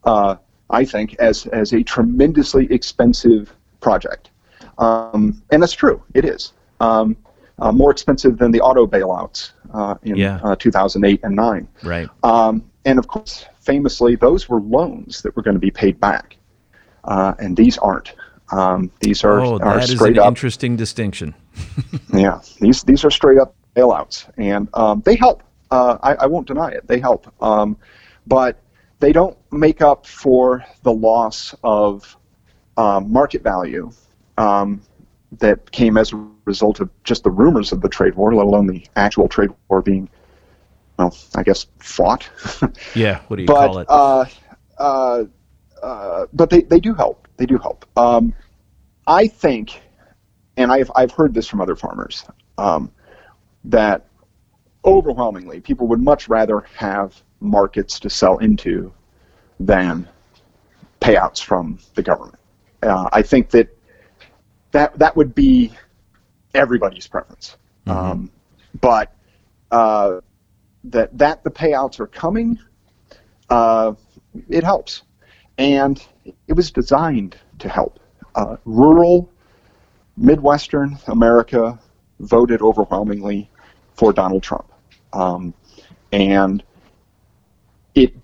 uh, 0.05 0.37
I 0.69 0.85
think, 0.85 1.17
as 1.19 1.47
as 1.47 1.73
a 1.73 1.83
tremendously 1.83 2.71
expensive 2.71 3.55
project, 3.81 4.31
um, 4.77 5.43
and 5.51 5.63
that's 5.63 5.73
true. 5.73 6.03
It 6.13 6.27
is. 6.27 6.53
Um, 6.81 7.17
uh, 7.61 7.71
more 7.71 7.91
expensive 7.93 8.37
than 8.37 8.51
the 8.51 8.61
auto 8.61 8.85
bailouts 8.85 9.53
uh, 9.73 9.95
in 10.03 10.17
yeah. 10.17 10.41
uh, 10.43 10.57
2008 10.57 11.21
and 11.23 11.37
9. 11.37 11.69
Right. 11.85 12.09
Um, 12.25 12.69
and 12.85 12.99
of 12.99 13.07
course, 13.07 13.47
famously, 13.65 14.17
those 14.17 14.49
were 14.49 14.61
loans 14.61 15.23
that 15.23 15.35
were 15.37 15.43
going 15.43 15.55
to 15.55 15.61
be 15.61 15.71
paid 15.71 15.99
back, 16.01 16.37
uh, 17.05 17.35
and 17.39 17.57
these 17.57 17.79
aren't. 17.79 18.15
Um, 18.53 18.91
these 19.01 19.25
are, 19.25 19.41
oh, 19.41 19.59
are 19.59 19.81
that 19.81 19.89
straight 19.89 20.13
is 20.13 20.19
an 20.19 20.19
up. 20.19 20.29
interesting 20.29 20.77
distinction. 20.77 21.35
yeah, 22.13 22.41
these 22.61 22.83
these 22.83 23.05
are 23.05 23.11
straight 23.11 23.39
up 23.39 23.55
bailouts, 23.75 24.31
and 24.37 24.69
um, 24.75 25.03
they 25.05 25.17
help. 25.17 25.43
Uh, 25.71 25.99
I, 26.03 26.15
I, 26.15 26.27
won't 26.27 26.47
deny 26.47 26.69
it. 26.69 26.87
They 26.87 27.01
help, 27.01 27.33
um, 27.43 27.77
but 28.27 28.61
they 29.01 29.13
don't 29.13 29.37
make 29.51 29.83
up 29.83 30.07
for 30.07 30.65
the 30.83 30.93
loss 30.93 31.55
of 31.65 32.17
um, 32.77 33.11
market 33.11 33.43
value 33.43 33.91
um, 34.39 34.83
that 35.39 35.71
came 35.73 35.97
as 35.97 36.13
a 36.13 36.29
result 36.45 36.81
of 36.81 36.91
just 37.03 37.25
the 37.25 37.31
rumors 37.31 37.73
of 37.73 37.81
the 37.81 37.89
trade 37.89 38.15
war, 38.15 38.35
let 38.35 38.47
alone 38.47 38.67
the 38.67 38.87
actual 38.97 39.29
trade 39.29 39.51
war 39.69 39.83
being, 39.83 40.09
well, 40.99 41.17
I 41.35 41.43
guess 41.43 41.67
fought. 41.79 42.29
yeah, 42.95 43.21
what 43.29 43.37
do 43.37 43.43
you 43.43 43.47
but, 43.47 43.67
call 43.67 43.79
it? 43.79 43.87
Uh, 43.89 44.25
uh, 44.79 45.25
uh, 45.83 46.27
but 46.33 46.51
they, 46.51 46.63
they 46.63 46.81
do 46.81 46.95
help. 46.95 47.29
They 47.37 47.47
do 47.47 47.59
help. 47.59 47.85
Um, 47.97 48.35
I 49.07 49.27
think, 49.27 49.81
and 50.57 50.73
I've 50.73 50.91
I've 50.95 51.11
heard 51.11 51.35
this 51.35 51.47
from 51.47 51.61
other 51.61 51.77
farmers, 51.77 52.25
um, 52.59 52.91
that 53.65 54.07
overwhelmingly 54.85 55.61
people 55.61 55.87
would 55.89 56.01
much 56.01 56.29
rather 56.29 56.61
have 56.77 57.21
markets 57.41 57.99
to 58.01 58.11
sell 58.11 58.39
into 58.39 58.93
than 59.61 60.09
payouts 61.01 61.43
from 61.43 61.79
the 61.95 62.03
government. 62.03 62.39
Uh, 62.83 63.09
I 63.13 63.23
think 63.23 63.51
that 63.51 63.69
that 64.73 64.99
that 64.99 65.17
would 65.17 65.35
be 65.35 65.73
everybody's 66.55 67.07
preference. 67.07 67.57
Mm-hmm. 67.87 67.99
Um, 67.99 68.31
but 68.81 69.15
uh, 69.71 70.21
that 70.85 71.17
that 71.19 71.45
the 71.45 71.51
payouts 71.51 72.01
are 72.01 72.07
coming, 72.07 72.59
uh, 73.51 73.93
it 74.49 74.65
helps, 74.65 75.03
and 75.59 76.05
it 76.47 76.55
was 76.55 76.71
designed 76.71 77.37
to 77.59 77.69
help. 77.69 78.01
Uh, 78.35 78.57
rural, 78.65 79.31
Midwestern 80.17 80.99
America 81.07 81.79
voted 82.21 82.63
overwhelmingly 82.63 83.51
for 83.95 84.13
Donald 84.13 84.43
Trump, 84.43 84.71
um, 85.13 85.55
and 86.13 86.63
it 87.95 88.15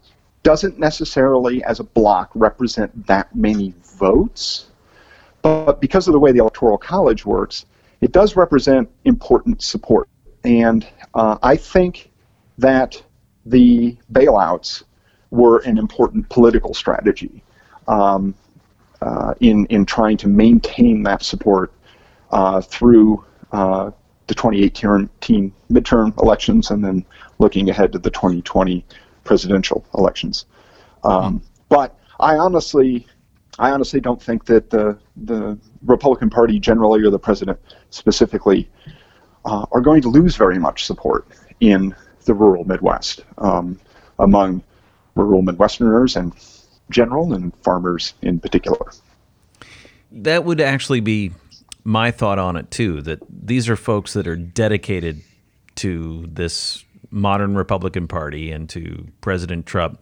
doesn't 0.42 0.78
necessarily, 0.78 1.62
as 1.64 1.80
a 1.80 1.84
block, 1.84 2.30
represent 2.34 3.06
that 3.06 3.34
many 3.34 3.74
votes 3.84 4.70
but 5.42 5.80
because 5.80 6.06
of 6.06 6.12
the 6.12 6.18
way 6.18 6.32
the 6.32 6.38
Electoral 6.38 6.78
College 6.78 7.24
works, 7.24 7.66
it 8.00 8.12
does 8.12 8.36
represent 8.36 8.88
important 9.04 9.62
support. 9.62 10.08
And 10.44 10.86
uh, 11.14 11.38
I 11.42 11.56
think 11.56 12.09
that 12.60 13.02
the 13.46 13.96
bailouts 14.12 14.82
were 15.30 15.58
an 15.60 15.78
important 15.78 16.28
political 16.28 16.74
strategy 16.74 17.42
um, 17.88 18.34
uh, 19.00 19.34
in, 19.40 19.66
in 19.66 19.86
trying 19.86 20.16
to 20.18 20.28
maintain 20.28 21.02
that 21.02 21.22
support 21.22 21.72
uh, 22.32 22.60
through 22.60 23.24
uh, 23.52 23.90
the 24.26 24.34
2018 24.34 25.52
midterm 25.70 26.22
elections 26.22 26.70
and 26.70 26.84
then 26.84 27.04
looking 27.38 27.70
ahead 27.70 27.92
to 27.92 27.98
the 27.98 28.10
2020 28.10 28.84
presidential 29.24 29.84
elections. 29.94 30.46
Um, 31.02 31.42
but 31.68 31.98
I 32.20 32.36
honestly 32.36 33.06
I 33.58 33.70
honestly 33.72 34.00
don't 34.00 34.22
think 34.22 34.44
that 34.46 34.70
the 34.70 34.98
the 35.16 35.58
Republican 35.84 36.30
Party 36.30 36.60
generally 36.60 37.02
or 37.02 37.10
the 37.10 37.18
president 37.18 37.58
specifically 37.90 38.70
uh, 39.44 39.66
are 39.72 39.80
going 39.80 40.02
to 40.02 40.08
lose 40.08 40.36
very 40.36 40.58
much 40.58 40.84
support 40.84 41.26
in 41.60 41.94
the 42.24 42.34
rural 42.34 42.64
Midwest 42.64 43.24
um, 43.38 43.78
among 44.18 44.62
rural 45.14 45.42
Midwesterners 45.42 46.16
and 46.16 46.32
general 46.90 47.32
and 47.32 47.54
farmers 47.62 48.14
in 48.22 48.40
particular. 48.40 48.92
That 50.12 50.44
would 50.44 50.60
actually 50.60 51.00
be 51.00 51.32
my 51.84 52.10
thought 52.10 52.38
on 52.38 52.56
it 52.56 52.70
too. 52.70 53.00
That 53.02 53.20
these 53.28 53.68
are 53.68 53.76
folks 53.76 54.12
that 54.14 54.26
are 54.26 54.36
dedicated 54.36 55.22
to 55.76 56.26
this 56.28 56.84
modern 57.10 57.54
Republican 57.54 58.08
Party 58.08 58.50
and 58.50 58.68
to 58.70 59.06
President 59.20 59.66
Trump, 59.66 60.00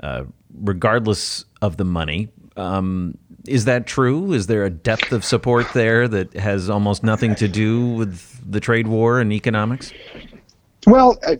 uh, 0.00 0.24
regardless 0.54 1.44
of 1.62 1.76
the 1.76 1.84
money. 1.84 2.28
Um, 2.56 3.18
is 3.46 3.64
that 3.66 3.86
true? 3.86 4.32
Is 4.32 4.46
there 4.46 4.64
a 4.64 4.70
depth 4.70 5.12
of 5.12 5.24
support 5.24 5.66
there 5.74 6.08
that 6.08 6.34
has 6.34 6.70
almost 6.70 7.02
nothing 7.02 7.34
to 7.36 7.48
do 7.48 7.86
with 7.86 8.40
the 8.50 8.60
trade 8.60 8.86
war 8.86 9.20
and 9.20 9.32
economics? 9.32 9.92
Well, 10.86 11.18
uh, 11.26 11.36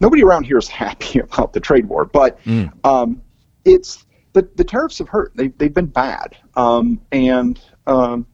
nobody 0.00 0.22
around 0.22 0.44
here 0.44 0.58
is 0.58 0.68
happy 0.68 1.18
about 1.20 1.52
the 1.52 1.60
trade 1.60 1.86
war, 1.86 2.04
but 2.04 2.42
mm. 2.44 2.72
um, 2.84 3.22
it's 3.64 4.04
the, 4.32 4.48
the 4.56 4.64
tariffs 4.64 4.98
have 4.98 5.08
hurt. 5.08 5.32
They, 5.34 5.48
they've 5.48 5.72
been 5.72 5.86
bad. 5.86 6.36
Um, 6.56 7.00
and 7.12 7.60
um, 7.86 8.26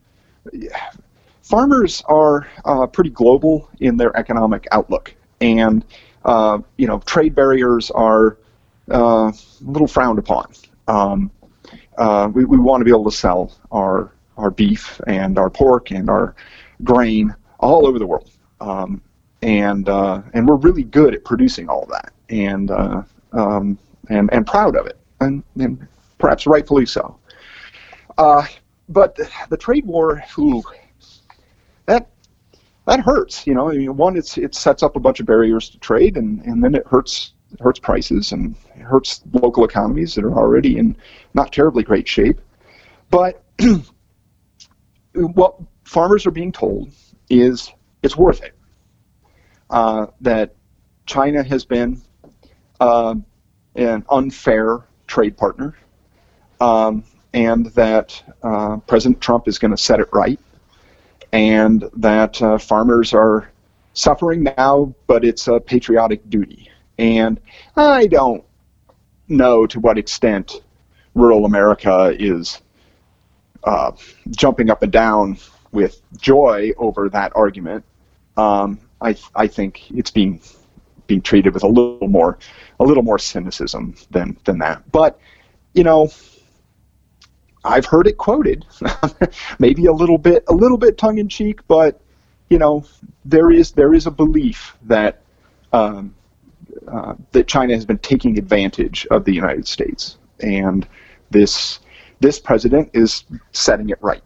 farmers 1.42 2.02
are 2.06 2.46
uh, 2.64 2.86
pretty 2.86 3.10
global 3.10 3.68
in 3.80 3.96
their 3.96 4.16
economic 4.16 4.66
outlook. 4.72 5.14
And, 5.40 5.84
uh, 6.24 6.58
you 6.76 6.86
know, 6.86 6.98
trade 7.00 7.34
barriers 7.34 7.90
are 7.90 8.38
uh, 8.90 9.30
a 9.30 9.34
little 9.62 9.88
frowned 9.88 10.18
upon. 10.18 10.52
Um, 10.86 11.30
uh, 11.96 12.30
we, 12.32 12.44
we 12.44 12.58
want 12.58 12.80
to 12.80 12.84
be 12.84 12.90
able 12.90 13.10
to 13.10 13.16
sell 13.16 13.52
our, 13.72 14.12
our 14.36 14.50
beef 14.50 15.00
and 15.06 15.38
our 15.38 15.50
pork 15.50 15.90
and 15.90 16.08
our 16.08 16.34
grain 16.84 17.34
all 17.58 17.86
over 17.86 17.98
the 17.98 18.06
world. 18.06 18.30
Um, 18.60 19.02
and, 19.42 19.88
uh, 19.88 20.22
and 20.34 20.46
we're 20.48 20.56
really 20.56 20.84
good 20.84 21.14
at 21.14 21.24
producing 21.24 21.68
all 21.68 21.86
that 21.86 22.12
and, 22.28 22.70
uh, 22.70 23.02
um, 23.32 23.78
and, 24.10 24.28
and 24.32 24.46
proud 24.46 24.76
of 24.76 24.86
it. 24.86 24.98
And, 25.20 25.42
and 25.58 25.86
perhaps 26.18 26.46
rightfully 26.46 26.86
so. 26.86 27.18
Uh, 28.16 28.44
but 28.88 29.14
the, 29.14 29.28
the, 29.48 29.56
trade 29.56 29.86
war, 29.86 30.22
ooh, 30.38 30.62
that 31.86 32.08
that 32.86 33.00
hurts. 33.00 33.46
You 33.46 33.54
know, 33.54 33.70
I 33.70 33.74
mean, 33.74 33.96
one, 33.96 34.16
it's 34.16 34.38
it 34.38 34.54
sets 34.54 34.82
up 34.82 34.96
a 34.96 35.00
bunch 35.00 35.20
of 35.20 35.26
barriers 35.26 35.68
to 35.70 35.78
trade, 35.78 36.16
and, 36.16 36.42
and 36.44 36.62
then 36.62 36.74
it 36.74 36.86
hurts 36.86 37.34
it 37.52 37.60
hurts 37.60 37.78
prices 37.78 38.32
and 38.32 38.54
it 38.74 38.82
hurts 38.82 39.22
local 39.32 39.64
economies 39.64 40.14
that 40.14 40.24
are 40.24 40.34
already 40.34 40.78
in 40.78 40.96
not 41.34 41.52
terribly 41.52 41.82
great 41.82 42.06
shape. 42.06 42.40
But 43.10 43.42
what 45.14 45.56
farmers 45.84 46.26
are 46.26 46.30
being 46.30 46.52
told 46.52 46.92
is 47.30 47.72
it's 48.02 48.16
worth 48.16 48.42
it. 48.42 48.54
Uh, 49.70 50.06
that 50.20 50.54
China 51.06 51.42
has 51.42 51.64
been 51.64 52.00
uh, 52.80 53.14
an 53.74 54.04
unfair 54.10 54.86
trade 55.06 55.36
partner 55.36 55.74
um, 56.60 57.04
and 57.32 57.66
that 57.66 58.22
uh, 58.42 58.78
President 58.78 59.20
Trump 59.20 59.48
is 59.48 59.58
going 59.58 59.70
to 59.70 59.76
set 59.76 60.00
it 60.00 60.08
right, 60.12 60.40
and 61.32 61.84
that 61.96 62.40
uh, 62.40 62.58
farmers 62.58 63.12
are 63.12 63.50
suffering 63.92 64.42
now, 64.56 64.94
but 65.06 65.24
it's 65.24 65.48
a 65.48 65.60
patriotic 65.60 66.28
duty. 66.30 66.70
And 66.98 67.40
I 67.76 68.06
don't 68.06 68.44
know 69.28 69.66
to 69.66 69.80
what 69.80 69.98
extent 69.98 70.62
rural 71.14 71.44
America 71.44 72.14
is 72.18 72.60
uh, 73.64 73.92
jumping 74.30 74.70
up 74.70 74.82
and 74.82 74.92
down 74.92 75.38
with 75.72 76.00
joy 76.18 76.72
over 76.78 77.08
that 77.10 77.32
argument. 77.34 77.84
Um, 78.36 78.80
I, 79.00 79.16
I 79.34 79.46
think 79.46 79.90
it's 79.90 80.10
being 80.10 80.40
being 81.06 81.22
treated 81.22 81.54
with 81.54 81.62
a 81.62 81.68
little 81.68 82.08
more 82.08 82.38
a 82.80 82.84
little 82.84 83.02
more 83.02 83.18
cynicism 83.18 83.94
than 84.10 84.36
than 84.44 84.58
that. 84.58 84.90
But 84.92 85.18
you 85.74 85.84
know, 85.84 86.10
I've 87.64 87.86
heard 87.86 88.06
it 88.06 88.16
quoted, 88.16 88.64
maybe 89.58 89.86
a 89.86 89.92
little 89.92 90.18
bit, 90.18 90.44
a 90.48 90.54
little 90.54 90.78
bit 90.78 90.98
tongue 90.98 91.18
in 91.18 91.28
cheek, 91.28 91.60
but 91.68 92.00
you 92.48 92.58
know, 92.58 92.84
there 93.24 93.50
is 93.50 93.72
there 93.72 93.94
is 93.94 94.06
a 94.06 94.10
belief 94.10 94.76
that 94.84 95.22
um, 95.72 96.14
uh, 96.86 97.14
that 97.32 97.46
China 97.46 97.74
has 97.74 97.84
been 97.84 97.98
taking 97.98 98.38
advantage 98.38 99.06
of 99.10 99.24
the 99.24 99.32
United 99.32 99.66
States, 99.66 100.18
and 100.40 100.86
this 101.30 101.80
this 102.20 102.38
president 102.38 102.90
is 102.94 103.24
setting 103.52 103.90
it 103.90 103.98
right, 104.00 104.22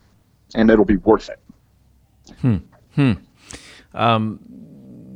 and 0.55 0.70
it'll 0.70 0.85
be 0.85 0.99
worth 0.99 1.29
it. 1.29 1.40
Hmm. 2.38 2.57
Hmm. 2.94 3.12
Um, 3.94 4.40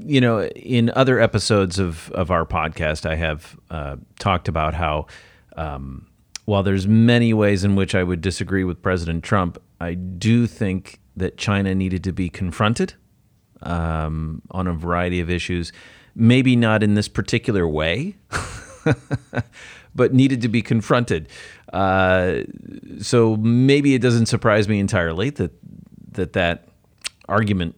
you 0.07 0.21
know, 0.21 0.45
in 0.45 0.91
other 0.95 1.21
episodes 1.21 1.79
of 1.79 2.11
of 2.13 2.31
our 2.31 2.47
podcast, 2.47 3.05
I 3.09 3.17
have 3.17 3.59
uh, 3.71 3.97
talked 4.19 4.49
about 4.49 4.75
how. 4.75 5.07
Um, 5.57 6.07
while 6.45 6.63
there's 6.63 6.87
many 6.87 7.35
ways 7.35 7.65
in 7.65 7.75
which 7.75 7.93
I 7.93 8.05
would 8.05 8.21
disagree 8.21 8.63
with 8.63 8.81
President 8.81 9.25
Trump, 9.25 9.59
I 9.81 9.95
do 9.95 10.47
think 10.47 11.01
that 11.17 11.37
China 11.37 11.75
needed 11.75 12.05
to 12.05 12.13
be 12.13 12.29
confronted 12.29 12.95
um, 13.63 14.43
on 14.53 14.69
a 14.69 14.73
variety 14.73 15.21
of 15.21 15.29
issues. 15.29 15.73
Maybe 16.15 16.55
not 16.55 16.85
in 16.85 16.95
this 16.95 17.09
particular 17.09 17.67
way, 17.67 18.17
but 19.95 20.15
needed 20.15 20.41
to 20.43 20.49
be 20.49 20.63
confronted. 20.63 21.29
Uh, 21.73 22.43
so 23.01 23.37
maybe 23.37 23.95
it 23.95 24.01
doesn't 24.01 24.27
surprise 24.27 24.69
me 24.69 24.79
entirely 24.79 25.31
that 25.31 25.53
that 26.13 26.33
that 26.35 26.69
argument 27.29 27.75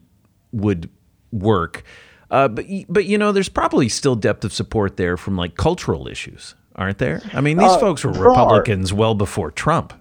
would 0.51 0.89
work. 1.31 1.83
Uh, 2.31 2.47
but 2.47 2.65
but 2.87 3.05
you 3.05 3.17
know, 3.17 3.31
there's 3.31 3.49
probably 3.49 3.89
still 3.89 4.15
depth 4.15 4.43
of 4.45 4.53
support 4.53 4.97
there 4.97 5.17
from 5.17 5.35
like 5.35 5.55
cultural 5.55 6.07
issues 6.07 6.55
aren't 6.79 6.97
there? 6.97 7.21
I 7.33 7.41
mean, 7.41 7.57
these 7.57 7.69
uh, 7.69 7.77
folks 7.77 8.03
were 8.03 8.11
Republicans 8.11 8.91
are. 8.91 8.95
well 8.95 9.13
before 9.13 9.51
Trump. 9.51 9.93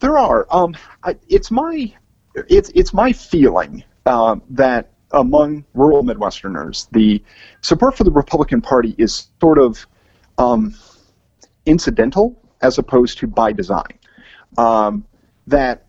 There 0.00 0.18
are. 0.18 0.46
Um, 0.50 0.74
I, 1.04 1.16
it's 1.28 1.50
my 1.50 1.92
it's 2.34 2.70
it's 2.74 2.92
my 2.92 3.12
feeling 3.12 3.84
uh, 4.06 4.36
that 4.50 4.90
among 5.12 5.64
rural 5.74 6.02
Midwesterners, 6.02 6.88
the 6.90 7.22
support 7.60 7.96
for 7.96 8.04
the 8.04 8.10
Republican 8.10 8.60
Party 8.60 8.94
is 8.98 9.28
sort 9.40 9.58
of 9.58 9.86
um, 10.38 10.74
incidental 11.66 12.42
as 12.62 12.78
opposed 12.78 13.18
to 13.18 13.26
by 13.26 13.52
design. 13.52 13.98
Um, 14.58 15.04
that 15.46 15.86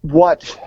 what 0.00 0.58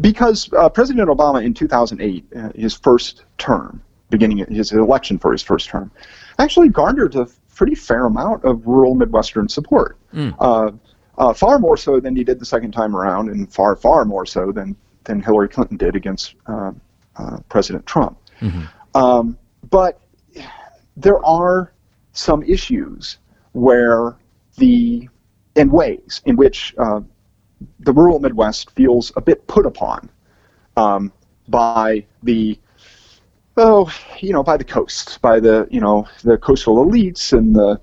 because 0.00 0.52
uh, 0.54 0.68
President 0.68 1.08
Obama 1.08 1.44
in 1.44 1.54
2008, 1.54 2.24
uh, 2.36 2.48
his 2.54 2.74
first 2.74 3.24
term, 3.38 3.82
beginning 4.10 4.38
his 4.38 4.72
election 4.72 5.18
for 5.18 5.32
his 5.32 5.42
first 5.42 5.68
term, 5.68 5.90
actually 6.38 6.68
garnered 6.68 7.14
a 7.16 7.26
pretty 7.54 7.74
fair 7.74 8.06
amount 8.06 8.44
of 8.44 8.66
rural 8.66 8.94
Midwestern 8.94 9.48
support. 9.48 9.96
Mm. 10.12 10.34
Uh, 10.38 10.72
uh, 11.16 11.32
far 11.32 11.58
more 11.58 11.76
so 11.76 12.00
than 12.00 12.16
he 12.16 12.24
did 12.24 12.40
the 12.40 12.44
second 12.44 12.72
time 12.72 12.96
around, 12.96 13.28
and 13.28 13.52
far, 13.52 13.76
far 13.76 14.04
more 14.04 14.26
so 14.26 14.50
than, 14.50 14.74
than 15.04 15.22
Hillary 15.22 15.48
Clinton 15.48 15.76
did 15.76 15.94
against 15.94 16.34
uh, 16.46 16.72
uh 17.16 17.38
President 17.48 17.86
Trump. 17.86 18.18
Mm-hmm. 18.40 18.64
Um, 19.00 19.38
but 19.70 20.00
there 20.96 21.24
are 21.24 21.72
some 22.12 22.42
issues 22.42 23.18
where 23.52 24.16
the, 24.56 25.08
in 25.54 25.70
ways 25.70 26.20
in 26.24 26.36
which 26.36 26.74
uh, 26.78 27.00
the 27.80 27.92
rural 27.92 28.18
Midwest 28.18 28.70
feels 28.72 29.12
a 29.16 29.20
bit 29.20 29.46
put 29.46 29.66
upon 29.66 30.10
um, 30.76 31.12
by 31.48 32.04
the 32.22 32.58
oh, 33.56 33.92
you 34.20 34.32
know, 34.32 34.42
by 34.42 34.56
the 34.56 34.64
coast, 34.64 35.20
by 35.20 35.40
the 35.40 35.66
you 35.70 35.80
know 35.80 36.06
the 36.22 36.36
coastal 36.38 36.84
elites 36.84 37.32
and 37.32 37.54
the 37.54 37.80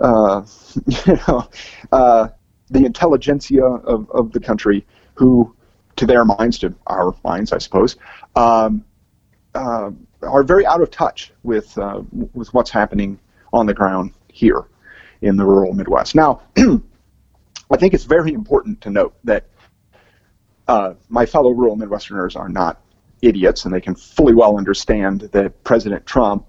uh, 0.00 0.44
you 1.06 1.18
know 1.28 1.48
uh, 1.92 2.28
the 2.70 2.84
intelligentsia 2.84 3.64
of, 3.64 4.10
of 4.10 4.32
the 4.32 4.40
country, 4.40 4.84
who, 5.14 5.54
to 5.96 6.06
their 6.06 6.24
minds, 6.24 6.58
to 6.58 6.74
our 6.86 7.14
minds, 7.24 7.52
I 7.52 7.58
suppose, 7.58 7.96
um, 8.36 8.84
uh, 9.54 9.90
are 10.22 10.42
very 10.42 10.66
out 10.66 10.80
of 10.80 10.90
touch 10.90 11.32
with 11.42 11.76
uh, 11.78 12.02
with 12.32 12.52
what's 12.54 12.70
happening 12.70 13.18
on 13.52 13.66
the 13.66 13.74
ground 13.74 14.12
here 14.28 14.64
in 15.22 15.36
the 15.36 15.44
rural 15.44 15.72
Midwest. 15.72 16.14
Now, 16.14 16.42
I 17.70 17.76
think 17.76 17.94
it's 17.94 18.04
very 18.04 18.32
important 18.32 18.80
to 18.82 18.90
note 18.90 19.14
that 19.24 19.46
uh, 20.68 20.94
my 21.08 21.26
fellow 21.26 21.50
rural 21.50 21.76
Midwesterners 21.76 22.36
are 22.36 22.48
not 22.48 22.80
idiots, 23.22 23.64
and 23.64 23.74
they 23.74 23.80
can 23.80 23.94
fully 23.94 24.34
well 24.34 24.56
understand 24.56 25.22
that 25.22 25.64
President 25.64 26.04
Trump 26.06 26.46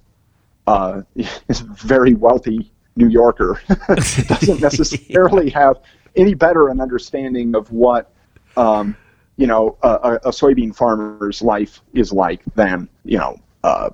uh, 0.68 1.02
is 1.16 1.62
a 1.62 1.66
very 1.66 2.14
wealthy 2.14 2.72
New 2.96 3.10
Yorker, 3.10 3.62
doesn't 3.88 4.62
necessarily 4.62 5.50
have 5.50 5.80
any 6.16 6.34
better 6.34 6.70
an 6.70 6.80
understanding 6.80 7.56
of 7.56 7.72
what 7.72 8.14
um, 8.56 8.96
you 9.38 9.48
know 9.48 9.78
a, 9.84 10.20
a, 10.24 10.30
soybean 10.30 10.74
farmer's 10.74 11.42
life 11.42 11.82
is 11.94 12.14
like 12.14 12.42
than 12.56 12.88
you 13.04 13.18
know 13.18 13.38
uh, 13.64 13.90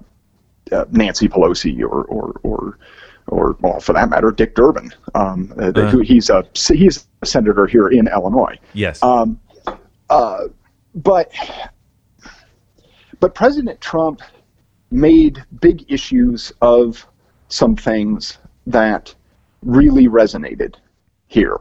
uh, 0.71 0.85
Nancy 0.91 1.27
Pelosi 1.27 1.81
or 1.81 2.03
or 2.03 2.39
or 2.43 2.77
or 3.31 3.57
well, 3.61 3.79
for 3.79 3.93
that 3.93 4.09
matter, 4.09 4.31
Dick 4.31 4.55
Durbin. 4.55 4.91
Um, 5.15 5.53
uh, 5.57 5.71
uh-huh. 5.73 5.99
he's 5.99 6.29
a 6.29 6.45
he's 6.53 7.07
a 7.21 7.25
senator 7.25 7.65
here 7.65 7.87
in 7.87 8.07
Illinois. 8.07 8.57
Yes. 8.73 9.01
Um, 9.01 9.39
uh, 10.09 10.47
but 10.93 11.31
but 13.19 13.33
President 13.33 13.79
Trump 13.81 14.21
made 14.91 15.43
big 15.61 15.89
issues 15.91 16.51
of 16.61 17.07
some 17.47 17.75
things 17.75 18.37
that 18.67 19.15
really 19.63 20.07
resonated 20.07 20.75
here 21.27 21.57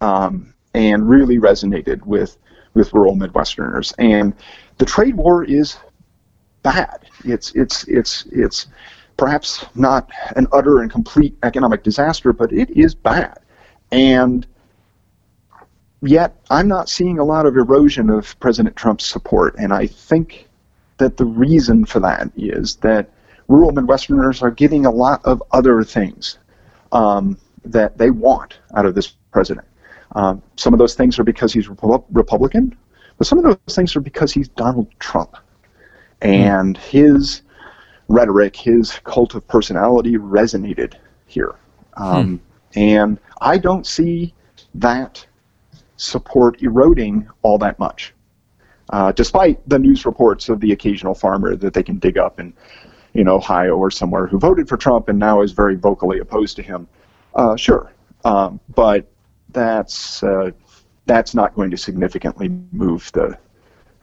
um, 0.00 0.52
and 0.74 1.08
really 1.08 1.38
resonated 1.38 2.04
with 2.04 2.36
with 2.74 2.92
rural 2.92 3.16
Midwesterners. 3.16 3.94
And 3.98 4.34
the 4.78 4.84
trade 4.84 5.14
war 5.14 5.44
is 5.44 5.76
bad. 6.62 7.06
It's 7.24 7.52
it's 7.54 7.84
it's 7.84 8.26
it's 8.32 8.66
perhaps 9.16 9.64
not 9.74 10.10
an 10.36 10.46
utter 10.52 10.80
and 10.80 10.90
complete 10.90 11.36
economic 11.42 11.82
disaster, 11.82 12.32
but 12.32 12.52
it 12.52 12.70
is 12.70 12.94
bad. 12.94 13.38
And 13.92 14.46
yet, 16.02 16.36
I'm 16.50 16.68
not 16.68 16.88
seeing 16.88 17.18
a 17.18 17.24
lot 17.24 17.46
of 17.46 17.56
erosion 17.56 18.10
of 18.10 18.38
President 18.40 18.76
Trump's 18.76 19.06
support, 19.06 19.54
and 19.58 19.72
I 19.72 19.86
think 19.86 20.48
that 20.98 21.16
the 21.16 21.24
reason 21.24 21.84
for 21.84 22.00
that 22.00 22.30
is 22.36 22.76
that 22.76 23.10
rural 23.48 23.72
Midwesterners 23.72 24.42
are 24.42 24.50
getting 24.50 24.86
a 24.86 24.90
lot 24.90 25.20
of 25.24 25.42
other 25.52 25.82
things 25.84 26.38
um, 26.92 27.36
that 27.64 27.98
they 27.98 28.10
want 28.10 28.58
out 28.76 28.86
of 28.86 28.94
this 28.94 29.14
president. 29.32 29.66
Um, 30.14 30.42
some 30.56 30.72
of 30.72 30.78
those 30.78 30.94
things 30.94 31.18
are 31.18 31.24
because 31.24 31.52
he's 31.52 31.66
Repu- 31.66 32.04
Republican, 32.12 32.76
but 33.18 33.26
some 33.26 33.38
of 33.38 33.44
those 33.44 33.74
things 33.74 33.96
are 33.96 34.00
because 34.00 34.32
he's 34.32 34.48
Donald 34.48 34.88
Trump. 34.98 35.36
And 36.22 36.78
his 36.78 37.42
rhetoric, 38.08 38.56
his 38.56 38.92
cult 39.04 39.34
of 39.34 39.46
personality 39.48 40.16
resonated 40.16 40.94
here. 41.26 41.54
Um, 41.96 42.38
hmm. 42.38 42.78
And 42.78 43.20
I 43.40 43.58
don't 43.58 43.86
see 43.86 44.34
that 44.74 45.24
support 45.96 46.60
eroding 46.62 47.28
all 47.42 47.58
that 47.58 47.78
much, 47.78 48.12
uh, 48.90 49.12
despite 49.12 49.66
the 49.68 49.78
news 49.78 50.04
reports 50.04 50.48
of 50.48 50.60
the 50.60 50.72
occasional 50.72 51.14
farmer 51.14 51.54
that 51.56 51.72
they 51.72 51.82
can 51.82 51.98
dig 51.98 52.18
up 52.18 52.40
in, 52.40 52.52
in 53.14 53.28
Ohio 53.28 53.76
or 53.76 53.90
somewhere 53.90 54.26
who 54.26 54.38
voted 54.38 54.68
for 54.68 54.76
Trump 54.76 55.08
and 55.08 55.18
now 55.18 55.40
is 55.40 55.52
very 55.52 55.76
vocally 55.76 56.18
opposed 56.18 56.56
to 56.56 56.62
him. 56.62 56.88
Uh, 57.34 57.56
sure, 57.56 57.92
um, 58.24 58.60
but 58.74 59.10
that's 59.50 60.22
uh, 60.22 60.50
that's 61.06 61.34
not 61.34 61.54
going 61.54 61.70
to 61.70 61.76
significantly 61.76 62.48
move 62.72 63.10
the 63.12 63.38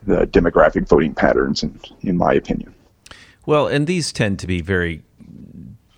the 0.04 0.26
demographic 0.28 0.88
voting 0.88 1.14
patterns, 1.14 1.64
in, 1.64 1.80
in 2.02 2.18
my 2.18 2.34
opinion. 2.34 2.74
Well, 3.46 3.68
and 3.68 3.88
these 3.88 4.12
tend 4.12 4.40
to 4.40 4.48
be 4.48 4.62
very 4.62 5.04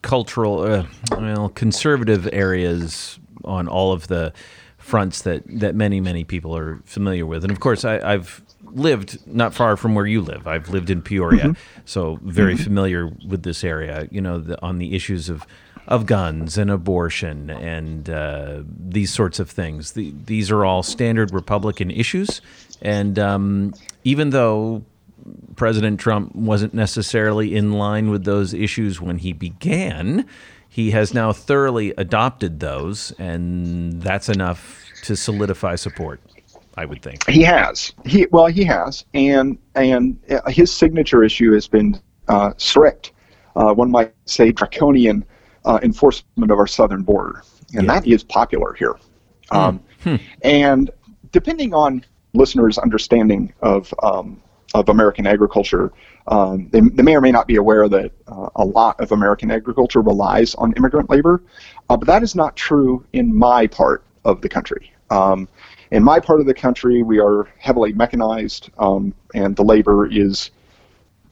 cultural, 0.02 0.62
uh, 0.62 0.86
well, 1.12 1.50
conservative 1.50 2.30
areas 2.32 3.20
on 3.44 3.68
all 3.68 3.92
of 3.92 4.08
the 4.08 4.34
fronts 4.78 5.22
that, 5.22 5.44
that 5.48 5.76
many, 5.76 6.00
many 6.00 6.24
people 6.24 6.56
are 6.56 6.82
familiar 6.86 7.26
with. 7.26 7.44
And 7.44 7.52
of 7.52 7.60
course, 7.60 7.86
I, 7.86 8.12
have 8.12 8.42
lived 8.64 9.26
not 9.26 9.54
far 9.54 9.78
from 9.78 9.96
where 9.96 10.06
you 10.06 10.22
live. 10.22 10.46
I've 10.46 10.70
lived 10.70 10.90
in 10.90 11.02
Peoria, 11.02 11.46
mm-hmm. 11.46 11.82
so 11.86 12.20
very 12.22 12.56
mm-hmm. 12.56 12.64
familiar 12.64 13.12
with 13.28 13.44
this 13.44 13.64
area, 13.64 14.08
you 14.12 14.22
know, 14.22 14.40
the, 14.40 14.62
on 14.62 14.78
the 14.78 14.96
issues 14.96 15.30
of 15.30 15.46
of 15.88 16.06
guns 16.06 16.58
and 16.58 16.72
abortion 16.72 17.50
and 17.50 18.10
uh, 18.10 18.62
these 18.66 19.12
sorts 19.12 19.40
of 19.40 19.50
things. 19.50 19.92
The, 19.92 20.14
these 20.26 20.50
are 20.50 20.64
all 20.64 20.82
standard 20.82 21.34
Republican 21.34 21.92
issues. 21.92 22.42
And 22.82 23.20
um, 23.20 23.74
even 24.04 24.30
though 24.30 24.86
President 25.56 26.00
Trump 26.00 26.36
wasn't 26.36 26.74
necessarily 26.74 27.56
in 27.56 27.74
line 27.74 28.10
with 28.10 28.26
those 28.26 28.54
issues 28.54 29.00
when 29.00 29.20
he 29.20 29.34
began, 29.34 30.28
he 30.68 30.92
has 30.92 31.14
now 31.14 31.32
thoroughly 31.32 31.94
adopted 31.98 32.60
those, 32.60 33.12
and 33.20 34.02
that's 34.02 34.28
enough 34.28 34.84
to 35.04 35.16
solidify 35.16 35.76
support. 35.76 36.20
I 36.76 36.86
would 36.86 37.04
think 37.04 37.30
he 37.30 37.44
has. 37.44 37.94
He 38.06 38.26
well, 38.32 38.48
he 38.48 38.64
has, 38.64 39.06
and 39.14 39.60
and 39.76 40.18
uh, 40.32 40.50
his 40.50 40.74
signature 40.74 41.24
issue 41.24 41.54
has 41.54 41.68
been 41.68 42.02
uh, 42.28 42.54
strict. 42.58 43.12
Uh, 43.56 43.74
one 43.74 43.92
might 43.92 44.16
say 44.26 44.52
draconian 44.52 45.24
uh, 45.66 45.80
enforcement 45.84 46.50
of 46.50 46.58
our 46.58 46.66
southern 46.66 47.04
border, 47.04 47.44
and 47.76 47.86
yeah. 47.86 47.94
that 47.94 48.08
is 48.08 48.24
popular 48.24 48.74
here. 48.74 48.96
Hmm. 49.52 49.58
Um, 49.58 49.84
hmm. 50.04 50.16
And 50.42 50.90
depending 51.32 51.74
on 51.76 52.04
listeners' 52.34 52.80
understanding 52.80 53.54
of 53.62 53.94
um, 54.02 54.42
of 54.74 54.90
American 54.90 55.28
agriculture, 55.28 55.92
um, 56.28 56.68
they, 56.72 56.80
they, 56.80 57.04
may 57.04 57.16
or 57.16 57.22
may 57.22 57.32
not 57.32 57.48
be 57.48 57.58
aware 57.58 57.88
that 57.90 58.12
uh, 58.28 58.50
a 58.56 58.66
lot 58.66 59.00
of 59.00 59.12
American 59.12 59.52
agriculture 59.52 60.02
relies 60.02 60.56
on 60.56 60.74
immigrant 60.74 61.10
labor, 61.10 61.44
uh, 61.90 61.98
but 61.98 62.08
that 62.08 62.24
is 62.24 62.36
not 62.36 62.56
true 62.56 63.06
in 63.14 63.34
my 63.36 63.68
part 63.68 64.04
of 64.26 64.42
the 64.42 64.50
country. 64.50 64.92
Um, 65.10 65.48
in 65.92 66.04
my 66.04 66.20
part 66.20 66.40
of 66.40 66.48
the 66.48 66.54
country, 66.54 67.04
we 67.04 67.20
are 67.20 67.48
heavily 67.60 67.94
mechanized, 67.94 68.72
um, 68.80 69.14
and 69.36 69.56
the 69.56 69.64
labor 69.64 70.08
is, 70.08 70.50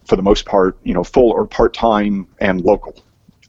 for 0.05 0.15
the 0.15 0.21
most 0.21 0.45
part, 0.45 0.77
you 0.83 0.93
know, 0.93 1.03
full 1.03 1.31
or 1.31 1.47
part 1.47 1.73
time 1.73 2.27
and 2.39 2.61
local. 2.61 2.95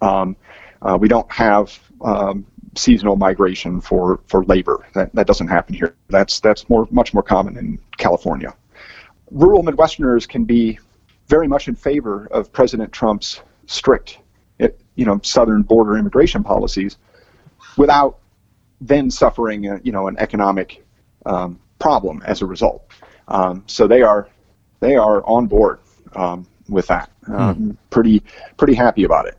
Um, 0.01 0.37
uh, 0.81 0.97
we 0.99 1.09
don't 1.09 1.31
have 1.31 1.79
um, 2.01 2.47
seasonal 2.77 3.17
migration 3.17 3.81
for, 3.81 4.21
for 4.27 4.45
labor. 4.45 4.87
That, 4.95 5.15
that 5.15 5.27
doesn't 5.27 5.49
happen 5.49 5.75
here. 5.75 5.95
That's 6.09 6.41
that's 6.41 6.69
more 6.69 6.89
much 6.91 7.13
more 7.15 7.23
common 7.23 7.57
in 7.57 7.79
California. 7.99 8.55
Rural 9.33 9.63
Midwesterners 9.63 10.29
can 10.29 10.45
be 10.45 10.79
very 11.27 11.49
much 11.49 11.67
in 11.67 11.75
favor 11.75 12.27
of 12.31 12.53
President 12.53 12.93
Trump's 12.93 13.41
strict, 13.67 14.19
you 14.59 15.07
know, 15.07 15.19
southern 15.23 15.63
border 15.63 15.97
immigration 15.97 16.45
policies, 16.45 16.99
without 17.79 18.19
then 18.81 19.11
suffering, 19.11 19.67
a, 19.67 19.81
you 19.83 19.91
know, 19.91 20.07
an 20.09 20.17
economic 20.19 20.85
um, 21.25 21.59
problem 21.79 22.23
as 22.27 22.43
a 22.43 22.47
result. 22.47 22.85
Um, 23.29 23.65
so 23.67 23.87
they 23.87 24.03
are 24.03 24.29
they 24.81 24.97
are 24.97 25.25
on 25.25 25.47
board 25.47 25.79
um, 26.15 26.47
with 26.69 26.87
that. 26.89 27.11
Hmm. 27.25 27.71
Pretty 27.89 28.23
pretty 28.59 28.75
happy 28.75 29.05
about 29.05 29.27
it 29.27 29.39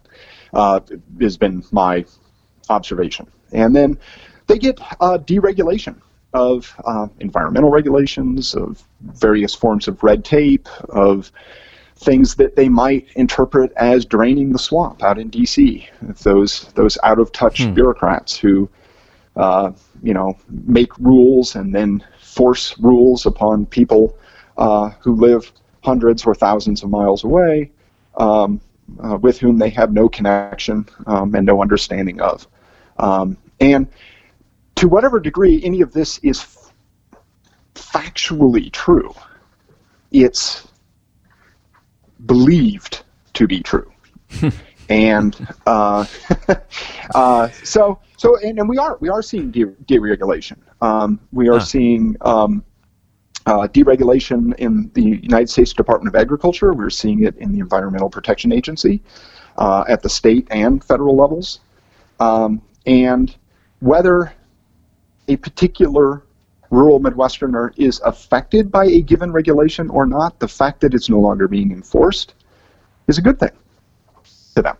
uh, 0.53 0.79
has 1.21 1.37
been 1.37 1.63
my 1.71 2.05
observation. 2.69 3.27
And 3.51 3.75
then 3.75 3.99
they 4.47 4.57
get 4.57 4.79
uh, 4.99 5.19
deregulation 5.19 6.01
of 6.33 6.73
uh, 6.85 7.07
environmental 7.19 7.69
regulations, 7.69 8.55
of 8.55 8.83
various 9.01 9.53
forms 9.53 9.87
of 9.87 10.01
red 10.03 10.25
tape, 10.25 10.67
of 10.89 11.31
things 11.95 12.35
that 12.35 12.55
they 12.55 12.67
might 12.69 13.07
interpret 13.15 13.71
as 13.77 14.05
draining 14.05 14.51
the 14.51 14.59
swamp 14.59 15.03
out 15.03 15.17
in 15.19 15.29
D.C. 15.29 15.87
Those 16.23 16.71
those 16.73 16.97
out 17.03 17.19
of 17.19 17.31
touch 17.31 17.63
hmm. 17.63 17.73
bureaucrats 17.73 18.35
who, 18.35 18.69
uh, 19.35 19.71
you 20.01 20.13
know, 20.13 20.37
make 20.49 20.97
rules 20.97 21.55
and 21.55 21.73
then 21.73 22.03
force 22.19 22.77
rules 22.79 23.25
upon 23.25 23.65
people 23.65 24.17
uh, 24.57 24.89
who 24.99 25.15
live 25.15 25.51
hundreds 25.83 26.25
or 26.25 26.33
thousands 26.33 26.83
of 26.83 26.89
miles 26.89 27.23
away. 27.23 27.71
Um, 28.17 28.61
uh, 29.03 29.17
with 29.17 29.39
whom 29.39 29.57
they 29.57 29.69
have 29.69 29.93
no 29.93 30.09
connection 30.09 30.87
um, 31.07 31.33
and 31.35 31.45
no 31.45 31.61
understanding 31.61 32.19
of. 32.21 32.47
Um, 32.97 33.37
and 33.59 33.87
to 34.83 34.89
whatever 34.89 35.17
degree 35.17 35.63
any 35.63 35.79
of 35.79 35.93
this 35.93 36.17
is 36.23 36.41
f- 36.41 36.73
factually 37.73 38.69
true, 38.69 39.15
it's 40.11 40.67
believed 42.25 43.03
to 43.33 43.47
be 43.47 43.61
true. 43.61 43.89
and 44.89 45.47
uh, 45.65 46.05
uh, 47.15 47.47
so, 47.63 47.97
so, 48.17 48.37
and, 48.41 48.59
and, 48.59 48.67
we 48.67 48.77
are 48.77 48.97
we 48.99 49.07
are 49.07 49.21
seeing 49.21 49.51
de- 49.51 49.67
deregulation. 49.87 50.57
Um, 50.81 51.17
we 51.31 51.47
are 51.47 51.59
huh. 51.59 51.65
seeing 51.65 52.17
um, 52.19 52.61
uh, 53.45 53.69
deregulation 53.69 54.53
in 54.55 54.91
the 54.95 55.01
United 55.01 55.49
States 55.49 55.71
Department 55.71 56.13
of 56.13 56.19
Agriculture. 56.19 56.73
We're 56.73 56.89
seeing 56.89 57.23
it 57.23 57.37
in 57.37 57.53
the 57.53 57.59
Environmental 57.59 58.09
Protection 58.09 58.51
Agency 58.51 59.01
uh, 59.57 59.85
at 59.87 60.03
the 60.03 60.09
state 60.09 60.45
and 60.51 60.83
federal 60.83 61.15
levels. 61.15 61.61
Um, 62.19 62.61
and 62.85 63.33
whether 63.79 64.33
a 65.27 65.35
particular 65.37 66.23
rural 66.69 66.99
Midwesterner 66.99 67.71
is 67.77 68.01
affected 68.03 68.71
by 68.71 68.85
a 68.85 69.01
given 69.01 69.31
regulation 69.31 69.89
or 69.89 70.05
not, 70.05 70.39
the 70.39 70.47
fact 70.47 70.81
that 70.81 70.93
it's 70.93 71.09
no 71.09 71.19
longer 71.19 71.47
being 71.47 71.71
enforced 71.71 72.33
is 73.07 73.17
a 73.17 73.21
good 73.21 73.39
thing 73.39 73.51
to 74.55 74.61
them. 74.61 74.77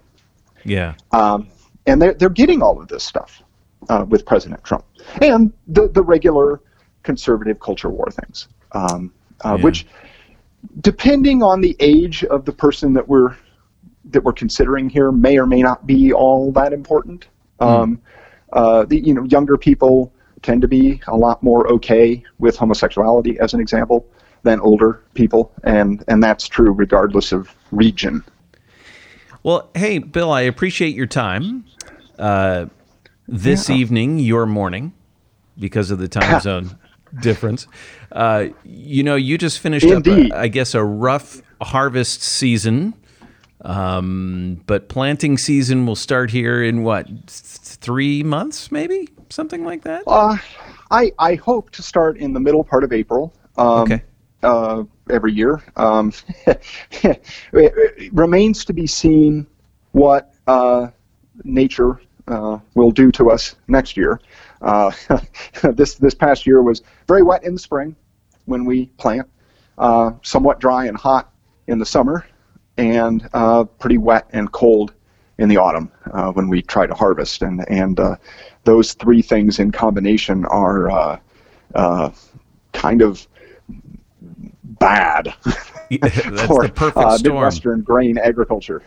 Yeah. 0.66 0.96
Um, 1.12 1.50
and 1.86 2.02
they're, 2.02 2.14
they're 2.14 2.30
getting 2.30 2.62
all 2.62 2.82
of 2.82 2.88
this 2.88 3.04
stuff 3.04 3.44
uh, 3.90 4.06
with 4.08 4.26
President 4.26 4.64
Trump. 4.64 4.86
And 5.22 5.54
the, 5.68 5.88
the 5.88 6.02
regular 6.02 6.62
conservative 7.04 7.60
culture 7.60 7.90
war 7.90 8.10
things, 8.10 8.48
um, 8.72 9.14
uh, 9.44 9.56
yeah. 9.58 9.64
which, 9.64 9.86
depending 10.82 11.44
on 11.44 11.62
the 11.62 11.76
age 11.80 12.24
of 12.24 12.46
the 12.46 12.54
person 12.54 12.94
that 12.94 13.08
we're 13.08 13.36
that 14.06 14.24
we're 14.24 14.34
considering 14.34 14.90
here, 14.90 15.12
may 15.12 15.38
or 15.38 15.46
may 15.46 15.62
not 15.62 15.88
be 15.88 16.14
all 16.14 16.52
that 16.52 16.74
important. 16.74 17.28
Mm. 17.60 17.66
Um, 17.66 18.02
uh, 18.52 18.86
the 18.86 19.00
you 19.00 19.14
know 19.14 19.24
younger 19.24 19.58
people 19.58 20.13
tend 20.44 20.62
to 20.62 20.68
be 20.68 21.02
a 21.08 21.18
lot 21.18 21.42
more 21.42 21.68
okay 21.68 22.24
with 22.40 22.58
homosexuality, 22.58 23.40
as 23.40 23.54
an 23.54 23.60
example, 23.60 24.06
than 24.44 24.60
older 24.60 25.02
people, 25.14 25.52
and 25.64 26.04
and 26.08 26.22
that's 26.22 26.48
true 26.48 26.72
regardless 26.72 27.32
of 27.32 27.56
region. 27.72 28.24
Well, 29.42 29.70
hey, 29.76 29.98
Bill, 29.98 30.32
I 30.32 30.42
appreciate 30.42 30.96
your 30.96 31.08
time. 31.08 31.66
Uh, 32.18 32.68
this 33.28 33.70
yeah. 33.70 33.76
evening, 33.76 34.20
your 34.20 34.46
morning, 34.46 34.94
because 35.58 35.92
of 35.92 36.00
the 36.00 36.08
time 36.08 36.40
zone 36.42 36.78
difference. 37.20 37.68
Uh, 38.12 38.48
you 38.64 39.04
know, 39.04 39.16
you 39.16 39.38
just 39.38 39.60
finished 39.60 39.86
Indeed. 39.86 40.32
up, 40.32 40.38
a, 40.38 40.42
I 40.42 40.48
guess, 40.48 40.74
a 40.74 40.84
rough 40.84 41.42
harvest 41.62 42.22
season, 42.22 42.94
um, 43.64 44.62
but 44.66 44.90
planting 44.90 45.38
season 45.38 45.86
will 45.86 45.96
start 45.96 46.32
here 46.32 46.64
in 46.64 46.84
what 46.84 47.08
th- 47.08 47.28
three 47.28 48.24
months, 48.24 48.72
maybe 48.72 49.10
something 49.30 49.64
like 49.64 49.84
that. 49.84 50.04
Uh, 50.08 50.38
I 50.92 51.12
I 51.20 51.36
hope 51.36 51.72
to 51.72 51.82
start 51.82 52.18
in 52.18 52.34
the 52.34 52.40
middle 52.40 52.64
part 52.64 52.84
of 52.84 52.94
April. 52.94 53.34
Um, 53.58 53.84
Okay. 53.84 54.04
Uh, 54.42 54.84
every 55.10 55.32
year. 55.32 55.64
Um, 55.78 56.12
it, 56.46 57.24
it 57.54 58.14
remains 58.14 58.66
to 58.66 58.74
be 58.74 58.86
seen 58.86 59.48
what 59.94 60.34
uh, 60.48 60.88
nature 61.46 62.02
uh, 62.28 62.60
will 62.76 62.92
do 62.92 63.12
to 63.14 63.32
us 63.32 63.56
next 63.68 63.96
year. 63.96 64.20
Uh, 64.62 64.92
this 65.64 65.96
this 65.96 66.14
past 66.14 66.46
year 66.46 66.62
was 66.62 66.82
very 67.08 67.24
wet 67.24 67.44
in 67.44 67.54
the 67.54 67.60
spring 67.60 67.96
when 68.46 68.66
we 68.66 68.88
plant, 68.98 69.30
uh, 69.78 70.12
somewhat 70.22 70.60
dry 70.60 70.86
and 70.86 70.98
hot 70.98 71.32
in 71.68 71.80
the 71.80 71.86
summer, 71.86 72.26
and 72.78 73.30
uh, 73.34 73.64
pretty 73.64 73.98
wet 73.98 74.28
and 74.32 74.52
cold 74.52 74.94
in 75.38 75.50
the 75.50 75.58
autumn 75.58 75.92
uh, 76.12 76.32
when 76.32 76.48
we 76.48 76.62
try 76.62 76.88
to 76.88 76.94
harvest. 76.94 77.42
And 77.42 77.66
and 77.70 78.00
uh, 78.00 78.16
those 78.64 78.94
three 78.94 79.22
things 79.22 79.60
in 79.60 79.72
combination 79.72 80.46
are 80.46 80.90
uh, 80.90 81.20
uh, 81.76 82.12
kind 82.74 83.02
of 83.02 83.28
bad 84.64 85.34
That's 86.02 86.42
for 86.46 86.68
the 86.68 86.74
perfect 86.74 86.98
uh, 86.98 87.18
storm. 87.18 87.36
Midwestern 87.36 87.82
grain 87.82 88.18
agriculture. 88.18 88.82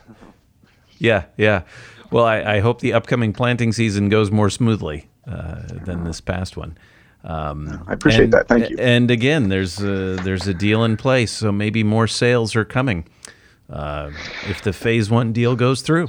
Yeah, 0.98 1.24
yeah. 1.36 1.62
Well, 2.10 2.24
I, 2.24 2.56
I 2.56 2.60
hope 2.60 2.80
the 2.80 2.92
upcoming 2.92 3.32
planting 3.32 3.72
season 3.72 4.08
goes 4.08 4.30
more 4.30 4.48
smoothly 4.48 5.08
uh, 5.26 5.62
than 5.84 6.04
this 6.04 6.20
past 6.20 6.56
one. 6.56 6.78
Um, 7.24 7.84
I 7.88 7.92
appreciate 7.92 8.24
and- 8.24 8.32
that. 8.34 8.48
Thank 8.48 8.70
you. 8.70 8.76
And 8.78 9.10
again, 9.10 9.48
there's 9.48 9.80
a, 9.80 10.16
there's 10.16 10.46
a 10.46 10.54
deal 10.54 10.84
in 10.84 10.96
place, 10.96 11.32
so 11.32 11.50
maybe 11.50 11.82
more 11.82 12.06
sales 12.06 12.54
are 12.56 12.64
coming 12.64 13.06
uh, 13.70 14.10
if 14.48 14.62
the 14.62 14.72
phase 14.72 15.10
one 15.10 15.32
deal 15.32 15.56
goes 15.56 15.82
through. 15.82 16.08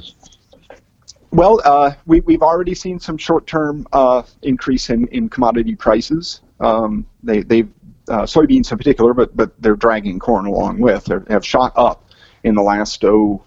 Well, 1.30 1.60
uh, 1.64 1.92
we, 2.06 2.20
we've 2.20 2.42
already 2.42 2.74
seen 2.74 2.98
some 2.98 3.18
short-term 3.18 3.86
uh, 3.92 4.22
increase 4.42 4.88
in, 4.88 5.06
in 5.08 5.28
commodity 5.28 5.74
prices. 5.74 6.40
Um, 6.60 7.06
they, 7.22 7.42
they've 7.42 7.68
uh, 8.08 8.22
soybeans 8.22 8.72
in 8.72 8.78
particular, 8.78 9.12
but 9.12 9.36
but 9.36 9.52
they're 9.60 9.76
dragging 9.76 10.18
corn 10.18 10.46
along 10.46 10.78
with. 10.78 11.04
They 11.04 11.16
have 11.28 11.44
shot 11.44 11.72
up 11.76 12.08
in 12.42 12.54
the 12.54 12.62
last 12.62 13.04
oh 13.04 13.42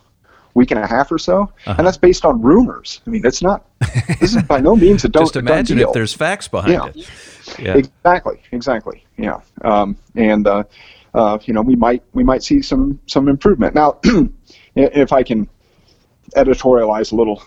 week 0.54 0.70
and 0.70 0.80
a 0.80 0.86
half 0.86 1.12
or 1.12 1.18
so, 1.18 1.44
Uh-huh. 1.66 1.76
and 1.80 1.88
that's 1.88 1.98
based 1.98 2.26
on 2.26 2.42
rumors. 2.42 3.02
I 3.08 3.10
mean, 3.10 3.26
it's 3.26 3.42
not. 3.42 3.66
This 4.20 4.36
is 4.36 4.44
by 4.44 4.60
no 4.60 4.76
means 4.76 5.04
a 5.04 5.10
don't. 5.10 5.24
Just 5.24 5.36
imagine 5.36 5.80
if 5.80 5.92
there's 5.94 6.14
facts 6.14 6.48
behind 6.48 6.74
Yeah. 6.74 6.86
it. 6.88 7.10
Yeah. 7.60 7.78
Exactly, 7.78 8.40
exactly. 8.52 9.04
Yeah, 9.18 9.42
um, 9.64 9.98
and 10.16 10.46
uh, 10.46 10.64
uh, 11.14 11.38
you 11.44 11.54
know 11.54 11.62
we 11.62 11.76
might 11.76 12.04
we 12.14 12.24
might 12.24 12.44
see 12.44 12.62
some 12.62 13.00
some 13.08 13.28
improvement 13.28 13.76
now. 13.76 14.00
if 14.76 15.12
I 15.12 15.24
can 15.24 15.50
editorialize 16.36 17.12
a 17.12 17.16
little 17.16 17.44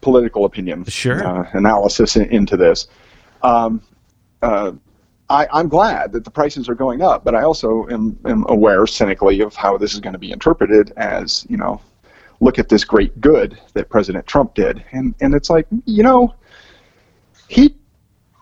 political 0.00 0.44
opinion 0.44 0.84
Sure. 0.84 1.26
uh, 1.26 1.50
analysis 1.52 2.16
in, 2.16 2.26
into 2.26 2.56
this, 2.56 2.86
um, 3.42 3.82
uh, 4.42 4.72
I, 5.28 5.46
I'm 5.52 5.68
glad 5.68 6.12
that 6.12 6.24
the 6.24 6.30
prices 6.30 6.68
are 6.68 6.74
going 6.74 7.02
up, 7.02 7.24
but 7.24 7.34
I 7.34 7.42
also 7.42 7.86
am, 7.88 8.18
am 8.24 8.44
aware 8.48 8.86
cynically 8.86 9.40
of 9.40 9.54
how 9.54 9.78
this 9.78 9.94
is 9.94 10.00
going 10.00 10.12
to 10.12 10.18
be 10.18 10.32
interpreted 10.32 10.92
as 10.96 11.46
you 11.48 11.56
know. 11.56 11.80
Look 12.42 12.58
at 12.58 12.70
this 12.70 12.84
great 12.84 13.20
good 13.20 13.58
that 13.74 13.90
President 13.90 14.26
Trump 14.26 14.54
did, 14.54 14.82
and 14.92 15.14
and 15.20 15.34
it's 15.34 15.50
like 15.50 15.66
you 15.84 16.02
know, 16.02 16.34
he 17.48 17.74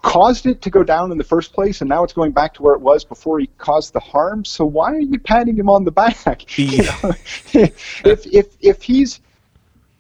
caused 0.03 0.47
it 0.47 0.63
to 0.63 0.71
go 0.71 0.83
down 0.83 1.11
in 1.13 1.19
the 1.19 1.25
first 1.25 1.53
place, 1.53 1.81
and 1.81 1.89
now 1.89 2.05
it's 2.05 2.13
going 2.13 2.33
back 2.33 2.55
to 2.55 2.63
where 2.63 2.75
it 2.75 2.81
was 2.81 3.05
before 3.05 3.41
he 3.41 3.49
caused 3.59 3.93
the 3.93 4.01
harm. 4.01 4.45
So 4.45 4.65
why 4.65 4.93
are 4.93 5.01
you 5.01 5.19
patting 5.19 5.57
him 5.57 5.69
on 5.69 5.85
the 5.85 5.91
back? 5.91 6.45
You 6.59 6.85
know, 6.85 7.13
if 7.53 8.27
if 8.27 8.57
if 8.61 8.83
he's 8.83 9.21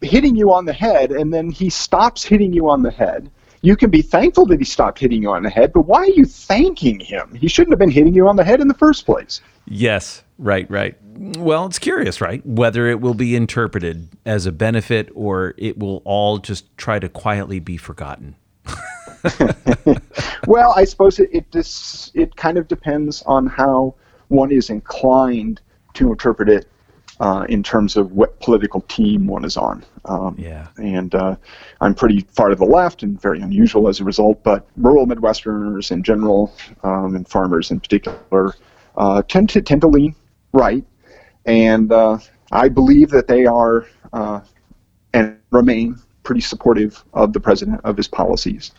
hitting 0.01 0.37
you 0.37 0.53
on 0.53 0.65
the 0.65 0.73
head 0.73 1.11
and 1.11 1.33
then 1.33 1.51
he 1.51 1.71
stops 1.71 2.25
hitting 2.25 2.53
you 2.53 2.69
on 2.69 2.83
the 2.83 2.91
head, 2.91 3.31
you 3.63 3.77
can 3.77 3.91
be 3.91 4.03
thankful 4.03 4.47
that 4.47 4.59
he 4.59 4.65
stopped 4.65 4.99
hitting 4.99 5.23
you 5.23 5.31
on 5.31 5.43
the 5.43 5.51
head. 5.51 5.73
But 5.73 5.83
why 5.83 6.01
are 6.01 6.11
you 6.11 6.25
thanking 6.25 7.01
him? 7.01 7.35
He 7.35 7.49
shouldn't 7.49 7.73
have 7.73 7.79
been 7.79 7.91
hitting 7.91 8.15
you 8.15 8.29
on 8.29 8.37
the 8.37 8.45
head 8.45 8.61
in 8.61 8.69
the 8.69 8.75
first 8.75 9.07
place. 9.07 9.41
Yes, 9.67 10.23
right, 10.39 10.71
right. 10.71 10.97
Well, 11.17 11.67
it's 11.67 11.79
curious, 11.79 12.21
right? 12.21 12.45
Whether 12.47 12.87
it 12.87 13.01
will 13.01 13.15
be 13.15 13.35
interpreted 13.35 14.09
as 14.25 14.47
a 14.47 14.53
benefit 14.53 15.11
or 15.15 15.55
it 15.59 15.79
will 15.79 16.03
all 16.05 16.39
just 16.39 16.77
try 16.77 16.99
to 16.99 17.09
quietly 17.09 17.59
be 17.59 17.77
forgotten. 17.77 18.37
well, 20.47 20.73
I 20.77 20.85
suppose 20.85 21.19
it 21.19 21.31
it, 21.33 21.51
dis, 21.51 22.11
it 22.15 22.37
kind 22.37 22.59
of 22.59 22.69
depends 22.69 23.23
on 23.23 23.47
how 23.47 23.95
one 24.29 24.51
is 24.53 24.71
inclined 24.71 25.61
to 25.95 26.11
interpret 26.11 26.49
it 26.49 26.67
uh, 27.21 27.45
in 27.49 27.63
terms 27.63 27.97
of 27.97 28.13
what 28.13 28.39
political 28.41 28.83
team 28.83 29.27
one 29.27 29.45
is 29.45 29.57
on. 29.57 29.85
Um, 30.05 30.37
Yeah. 30.39 30.69
And 30.77 31.15
uh, 31.15 31.37
I'm 31.81 31.95
pretty 31.95 32.21
far 32.31 32.49
to 32.49 32.55
the 32.55 32.65
left 32.65 33.03
and 33.03 33.21
very 33.21 33.41
unusual 33.41 33.89
as 33.89 34.01
a 34.01 34.05
result, 34.05 34.43
but 34.43 34.67
rural 34.77 35.07
Midwesterners 35.07 35.91
in 35.91 36.03
general 36.03 36.55
um, 36.83 37.17
and 37.17 37.27
farmers 37.27 37.71
in 37.71 37.81
particular 37.81 38.55
uh, 38.97 39.23
tend 39.23 39.49
to 39.51 39.63
tend 39.63 39.81
to 39.81 39.89
lean 39.89 40.15
right, 40.53 40.85
and 41.47 41.93
uh, 41.93 42.19
I 42.51 42.69
believe 42.69 43.11
that 43.11 43.29
they 43.29 43.47
are 43.47 43.87
uh, 44.13 44.41
and 45.15 45.39
remain 45.51 45.97
pretty 46.23 46.41
supportive 46.41 47.05
of 47.15 47.33
the 47.33 47.41
president 47.41 47.81
of 47.85 47.97
his 47.97 48.09
policies, 48.09 48.73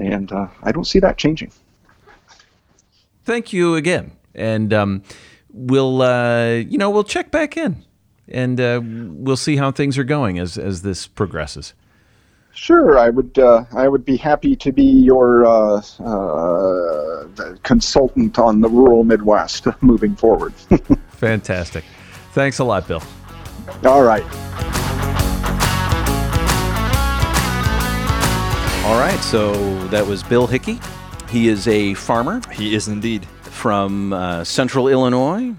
and 0.00 0.32
uh, 0.32 0.48
I 0.62 0.72
don't 0.72 0.86
see 0.86 0.98
that 1.00 1.16
changing. 1.16 1.52
Thank 3.24 3.52
you 3.52 3.74
again, 3.74 4.12
and 4.34 4.72
um, 4.72 5.02
we'll 5.52 6.02
uh, 6.02 6.52
you 6.54 6.78
know 6.78 6.90
we'll 6.90 7.04
check 7.04 7.30
back 7.30 7.56
in, 7.56 7.84
and 8.28 8.60
uh, 8.60 8.80
we'll 8.82 9.36
see 9.36 9.56
how 9.56 9.70
things 9.70 9.98
are 9.98 10.04
going 10.04 10.38
as 10.38 10.58
as 10.58 10.82
this 10.82 11.06
progresses. 11.06 11.74
Sure, 12.52 12.98
I 12.98 13.10
would. 13.10 13.38
Uh, 13.38 13.64
I 13.72 13.88
would 13.88 14.04
be 14.04 14.16
happy 14.16 14.56
to 14.56 14.72
be 14.72 14.84
your 14.84 15.46
uh, 15.46 15.82
uh, 16.04 17.54
consultant 17.62 18.38
on 18.38 18.60
the 18.60 18.68
rural 18.68 19.04
Midwest 19.04 19.66
moving 19.82 20.16
forward. 20.16 20.52
Fantastic. 21.10 21.84
Thanks 22.32 22.58
a 22.58 22.64
lot, 22.64 22.88
Bill. 22.88 23.02
All 23.84 24.02
right. 24.02 24.24
All 28.90 28.98
right, 28.98 29.20
so 29.20 29.52
that 29.88 30.04
was 30.04 30.24
Bill 30.24 30.48
Hickey. 30.48 30.80
He 31.28 31.46
is 31.46 31.68
a 31.68 31.94
farmer 31.94 32.40
He 32.52 32.74
is 32.74 32.88
indeed. 32.88 33.24
from 33.42 34.12
uh, 34.12 34.42
central 34.42 34.88
Illinois 34.88 35.54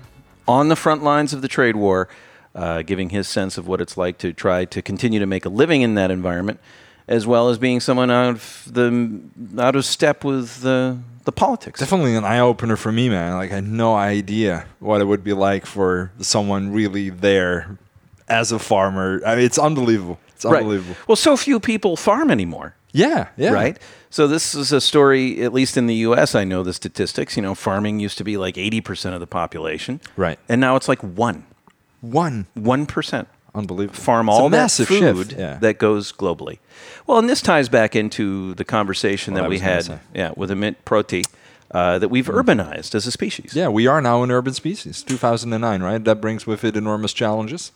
on 0.49 0.67
the 0.67 0.75
front 0.75 1.01
lines 1.01 1.31
of 1.31 1.41
the 1.41 1.47
trade 1.47 1.77
war, 1.77 2.09
uh, 2.53 2.81
giving 2.81 3.09
his 3.09 3.29
sense 3.29 3.57
of 3.57 3.69
what 3.69 3.79
it's 3.79 3.95
like 3.95 4.17
to 4.17 4.33
try 4.33 4.65
to 4.65 4.81
continue 4.81 5.19
to 5.21 5.25
make 5.25 5.45
a 5.45 5.49
living 5.49 5.81
in 5.81 5.95
that 5.95 6.11
environment, 6.11 6.59
as 7.07 7.25
well 7.25 7.47
as 7.47 7.57
being 7.57 7.79
someone 7.79 8.11
out 8.11 8.29
of 8.31 8.67
the 8.69 9.21
out 9.57 9.77
of 9.77 9.85
step 9.85 10.25
with 10.25 10.61
the 10.61 10.97
the 11.23 11.31
politics. 11.31 11.79
Definitely 11.79 12.15
an 12.15 12.25
eye 12.25 12.39
opener 12.39 12.75
for 12.75 12.91
me, 12.91 13.07
man. 13.07 13.35
Like 13.35 13.51
I 13.51 13.55
had 13.55 13.67
no 13.67 13.95
idea 13.95 14.65
what 14.79 14.99
it 14.99 15.05
would 15.05 15.23
be 15.23 15.33
like 15.33 15.65
for 15.65 16.11
someone 16.19 16.73
really 16.73 17.09
there 17.09 17.77
as 18.27 18.51
a 18.51 18.59
farmer. 18.59 19.21
I 19.25 19.35
mean, 19.37 19.45
it's 19.45 19.57
unbelievable. 19.57 20.19
It's 20.35 20.43
Right. 20.43 20.57
unbelievable. 20.57 20.95
Well, 21.07 21.15
so 21.15 21.37
few 21.37 21.59
people 21.61 21.95
farm 21.95 22.29
anymore. 22.31 22.75
Yeah, 22.93 23.29
yeah. 23.37 23.51
right? 23.51 23.77
So 24.09 24.27
this 24.27 24.53
is 24.53 24.71
a 24.71 24.81
story, 24.81 25.41
at 25.43 25.53
least 25.53 25.77
in 25.77 25.87
the 25.87 25.95
U.S. 25.95 26.35
I 26.35 26.43
know 26.43 26.63
the 26.63 26.73
statistics. 26.73 27.35
You 27.37 27.41
know, 27.43 27.55
farming 27.55 27.99
used 27.99 28.17
to 28.17 28.23
be 28.23 28.37
like 28.37 28.57
eighty 28.57 28.81
percent 28.81 29.13
of 29.13 29.21
the 29.21 29.27
population, 29.27 30.01
Right. 30.17 30.37
And 30.49 30.59
now 30.59 30.75
it's 30.75 30.87
like 30.89 31.01
one, 31.01 31.45
One. 32.01 32.47
one 32.53 32.85
percent 32.85 33.27
Unbelievable. 33.55 33.99
farm 33.99 34.27
It's 34.29 34.37
all 34.37 34.49
that 34.49 34.57
massive 34.57 34.87
food 34.87 35.27
shift. 35.27 35.39
Yeah. 35.39 35.57
that 35.59 35.77
goes 35.77 36.11
globally. 36.11 36.59
Well, 37.07 37.19
and 37.19 37.29
this 37.29 37.41
ties 37.41 37.69
back 37.69 37.95
into 37.95 38.53
the 38.55 38.63
conversation 38.65 39.33
What 39.33 39.43
that 39.43 39.49
we 39.49 39.59
had. 39.59 39.83
Mm. 39.85 39.99
yeah, 40.13 40.31
with 40.35 40.49
Amit 40.51 40.75
Proti, 40.85 41.23
uh, 41.71 41.99
that 41.99 42.09
we've 42.09 42.27
urbanized 42.27 42.95
as 42.95 43.07
a 43.07 43.11
species. 43.11 43.53
Yeah, 43.55 43.67
we 43.69 43.87
are 43.87 44.01
now 44.01 44.23
an 44.23 44.31
urban 44.31 44.53
species. 44.53 45.03
2009, 45.03 45.81
right? 45.83 46.03
That 46.03 46.19
brings 46.21 46.45
with 46.47 46.63
it 46.65 46.75
enormous 46.75 47.13
challenges 47.13 47.71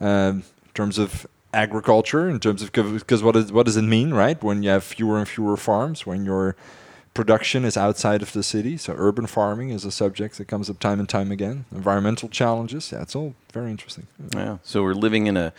um, 0.00 0.42
in 0.66 0.72
terms 0.74 0.98
of 0.98 1.26
agriculture, 1.52 2.28
in 2.28 2.40
terms 2.40 2.62
of 2.62 2.72
because 2.72 3.22
what, 3.22 3.36
is, 3.36 3.52
what 3.52 3.66
does 3.66 3.76
it 3.76 3.82
mean, 3.82 4.12
right? 4.12 4.42
When 4.42 4.62
you 4.62 4.70
have 4.70 4.84
fewer 4.84 5.18
and 5.18 5.28
fewer 5.28 5.56
farms, 5.56 6.06
when 6.06 6.24
your 6.24 6.56
production 7.18 7.64
is 7.64 7.76
outside 7.76 8.22
of 8.22 8.32
the 8.32 8.44
city. 8.44 8.76
So 8.76 8.94
urban 8.96 9.26
farming 9.26 9.70
is 9.70 9.84
a 9.84 9.90
subject 9.90 10.38
that 10.38 10.46
comes 10.46 10.70
up 10.70 10.78
time 10.78 11.00
and 11.00 11.08
time 11.08 11.32
again. 11.32 11.64
Environmental 11.74 12.28
challenges. 12.28 12.92
Yeah, 12.92 13.02
it's 13.02 13.16
all 13.16 13.34
very 13.52 13.72
interesting. 13.72 14.06
Yeah. 14.36 14.58
So 14.62 14.84
we're 14.84 14.94
living 14.94 15.26
in 15.26 15.36
a, 15.36 15.52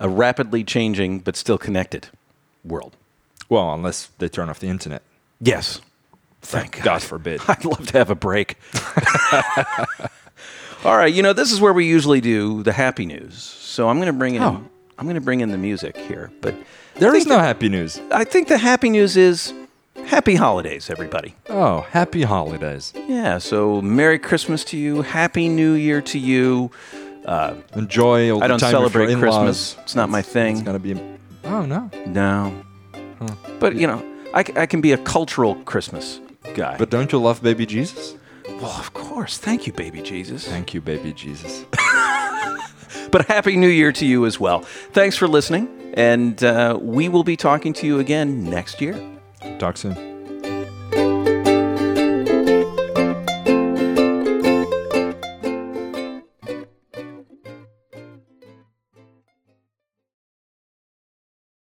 a 0.00 0.08
rapidly 0.08 0.64
changing 0.64 1.20
but 1.20 1.36
still 1.36 1.58
connected 1.58 2.08
world. 2.64 2.96
Well, 3.48 3.72
unless 3.72 4.10
they 4.18 4.28
turn 4.28 4.50
off 4.50 4.58
the 4.58 4.66
internet. 4.66 5.02
Yes. 5.40 5.80
Thank 6.42 6.82
God 6.82 7.04
forbid. 7.04 7.40
I'd 7.48 7.64
love 7.64 7.86
to 7.86 7.98
have 7.98 8.10
a 8.10 8.16
break. 8.16 8.56
All 10.84 10.96
right, 10.96 11.14
you 11.14 11.22
know 11.22 11.32
this 11.32 11.52
is 11.52 11.60
where 11.60 11.72
we 11.72 11.86
usually 11.86 12.20
do 12.20 12.64
the 12.64 12.72
happy 12.72 13.06
news. 13.06 13.36
So 13.36 13.88
I'm 13.88 13.98
going 13.98 14.06
to 14.06 14.12
bring 14.12 14.34
in 14.34 14.42
Oh. 14.42 14.64
I'm 14.98 15.04
going 15.06 15.14
to 15.14 15.20
bring 15.20 15.40
in 15.40 15.50
the 15.50 15.58
music 15.58 15.96
here, 15.96 16.30
but 16.40 16.54
There 16.94 17.12
I 17.12 17.16
is 17.16 17.26
no 17.26 17.36
the- 17.36 17.42
happy 17.42 17.68
news. 17.68 18.00
I 18.10 18.24
think 18.24 18.48
the 18.48 18.58
happy 18.58 18.88
news 18.90 19.16
is 19.16 19.52
happy 20.06 20.34
holidays, 20.36 20.88
everybody. 20.90 21.34
Oh, 21.48 21.82
happy 21.90 22.22
holidays. 22.22 22.92
Yeah, 23.06 23.38
so 23.38 23.82
Merry 23.82 24.18
Christmas 24.18 24.64
to 24.64 24.76
you, 24.78 25.02
Happy 25.02 25.48
New 25.48 25.72
Year 25.74 26.00
to 26.02 26.18
you. 26.18 26.70
Uh, 27.24 27.54
Enjoy 27.74 28.30
all 28.32 28.42
I 28.42 28.46
don't 28.46 28.58
celebrate. 28.60 29.14
Christmas. 29.18 29.76
It's 29.82 29.94
not 29.96 30.08
my 30.08 30.22
thing. 30.22 30.56
It's 30.56 30.64
gonna 30.64 30.78
be. 30.78 30.94
Oh 31.44 31.66
no! 31.66 31.90
No. 32.06 32.52
But, 33.58 33.76
you 33.76 33.86
know, 33.86 34.02
I 34.34 34.42
can 34.42 34.80
be 34.80 34.92
a 34.92 34.98
cultural 34.98 35.54
Christmas 35.64 36.20
guy. 36.54 36.76
But 36.78 36.90
don't 36.90 37.10
you 37.10 37.18
love 37.18 37.42
baby 37.42 37.66
Jesus? 37.66 38.14
well, 38.46 38.70
of 38.78 38.92
course. 38.94 39.38
Thank 39.38 39.66
you, 39.66 39.72
baby 39.72 40.00
Jesus. 40.02 40.46
Thank 40.46 40.72
you, 40.74 40.80
baby 40.80 41.12
Jesus. 41.12 41.64
But 43.10 43.26
Happy 43.26 43.56
New 43.56 43.68
Year 43.68 43.92
to 43.92 44.06
you 44.06 44.26
as 44.26 44.40
well. 44.40 44.60
Thanks 44.92 45.16
for 45.16 45.28
listening. 45.28 45.68
And 45.94 46.42
uh, 46.44 46.78
we 46.80 47.08
will 47.08 47.24
be 47.24 47.36
talking 47.36 47.72
to 47.74 47.86
you 47.86 47.98
again 48.00 48.44
next 48.44 48.80
year. 48.80 49.00
Talk 49.58 49.76
soon. 49.76 50.15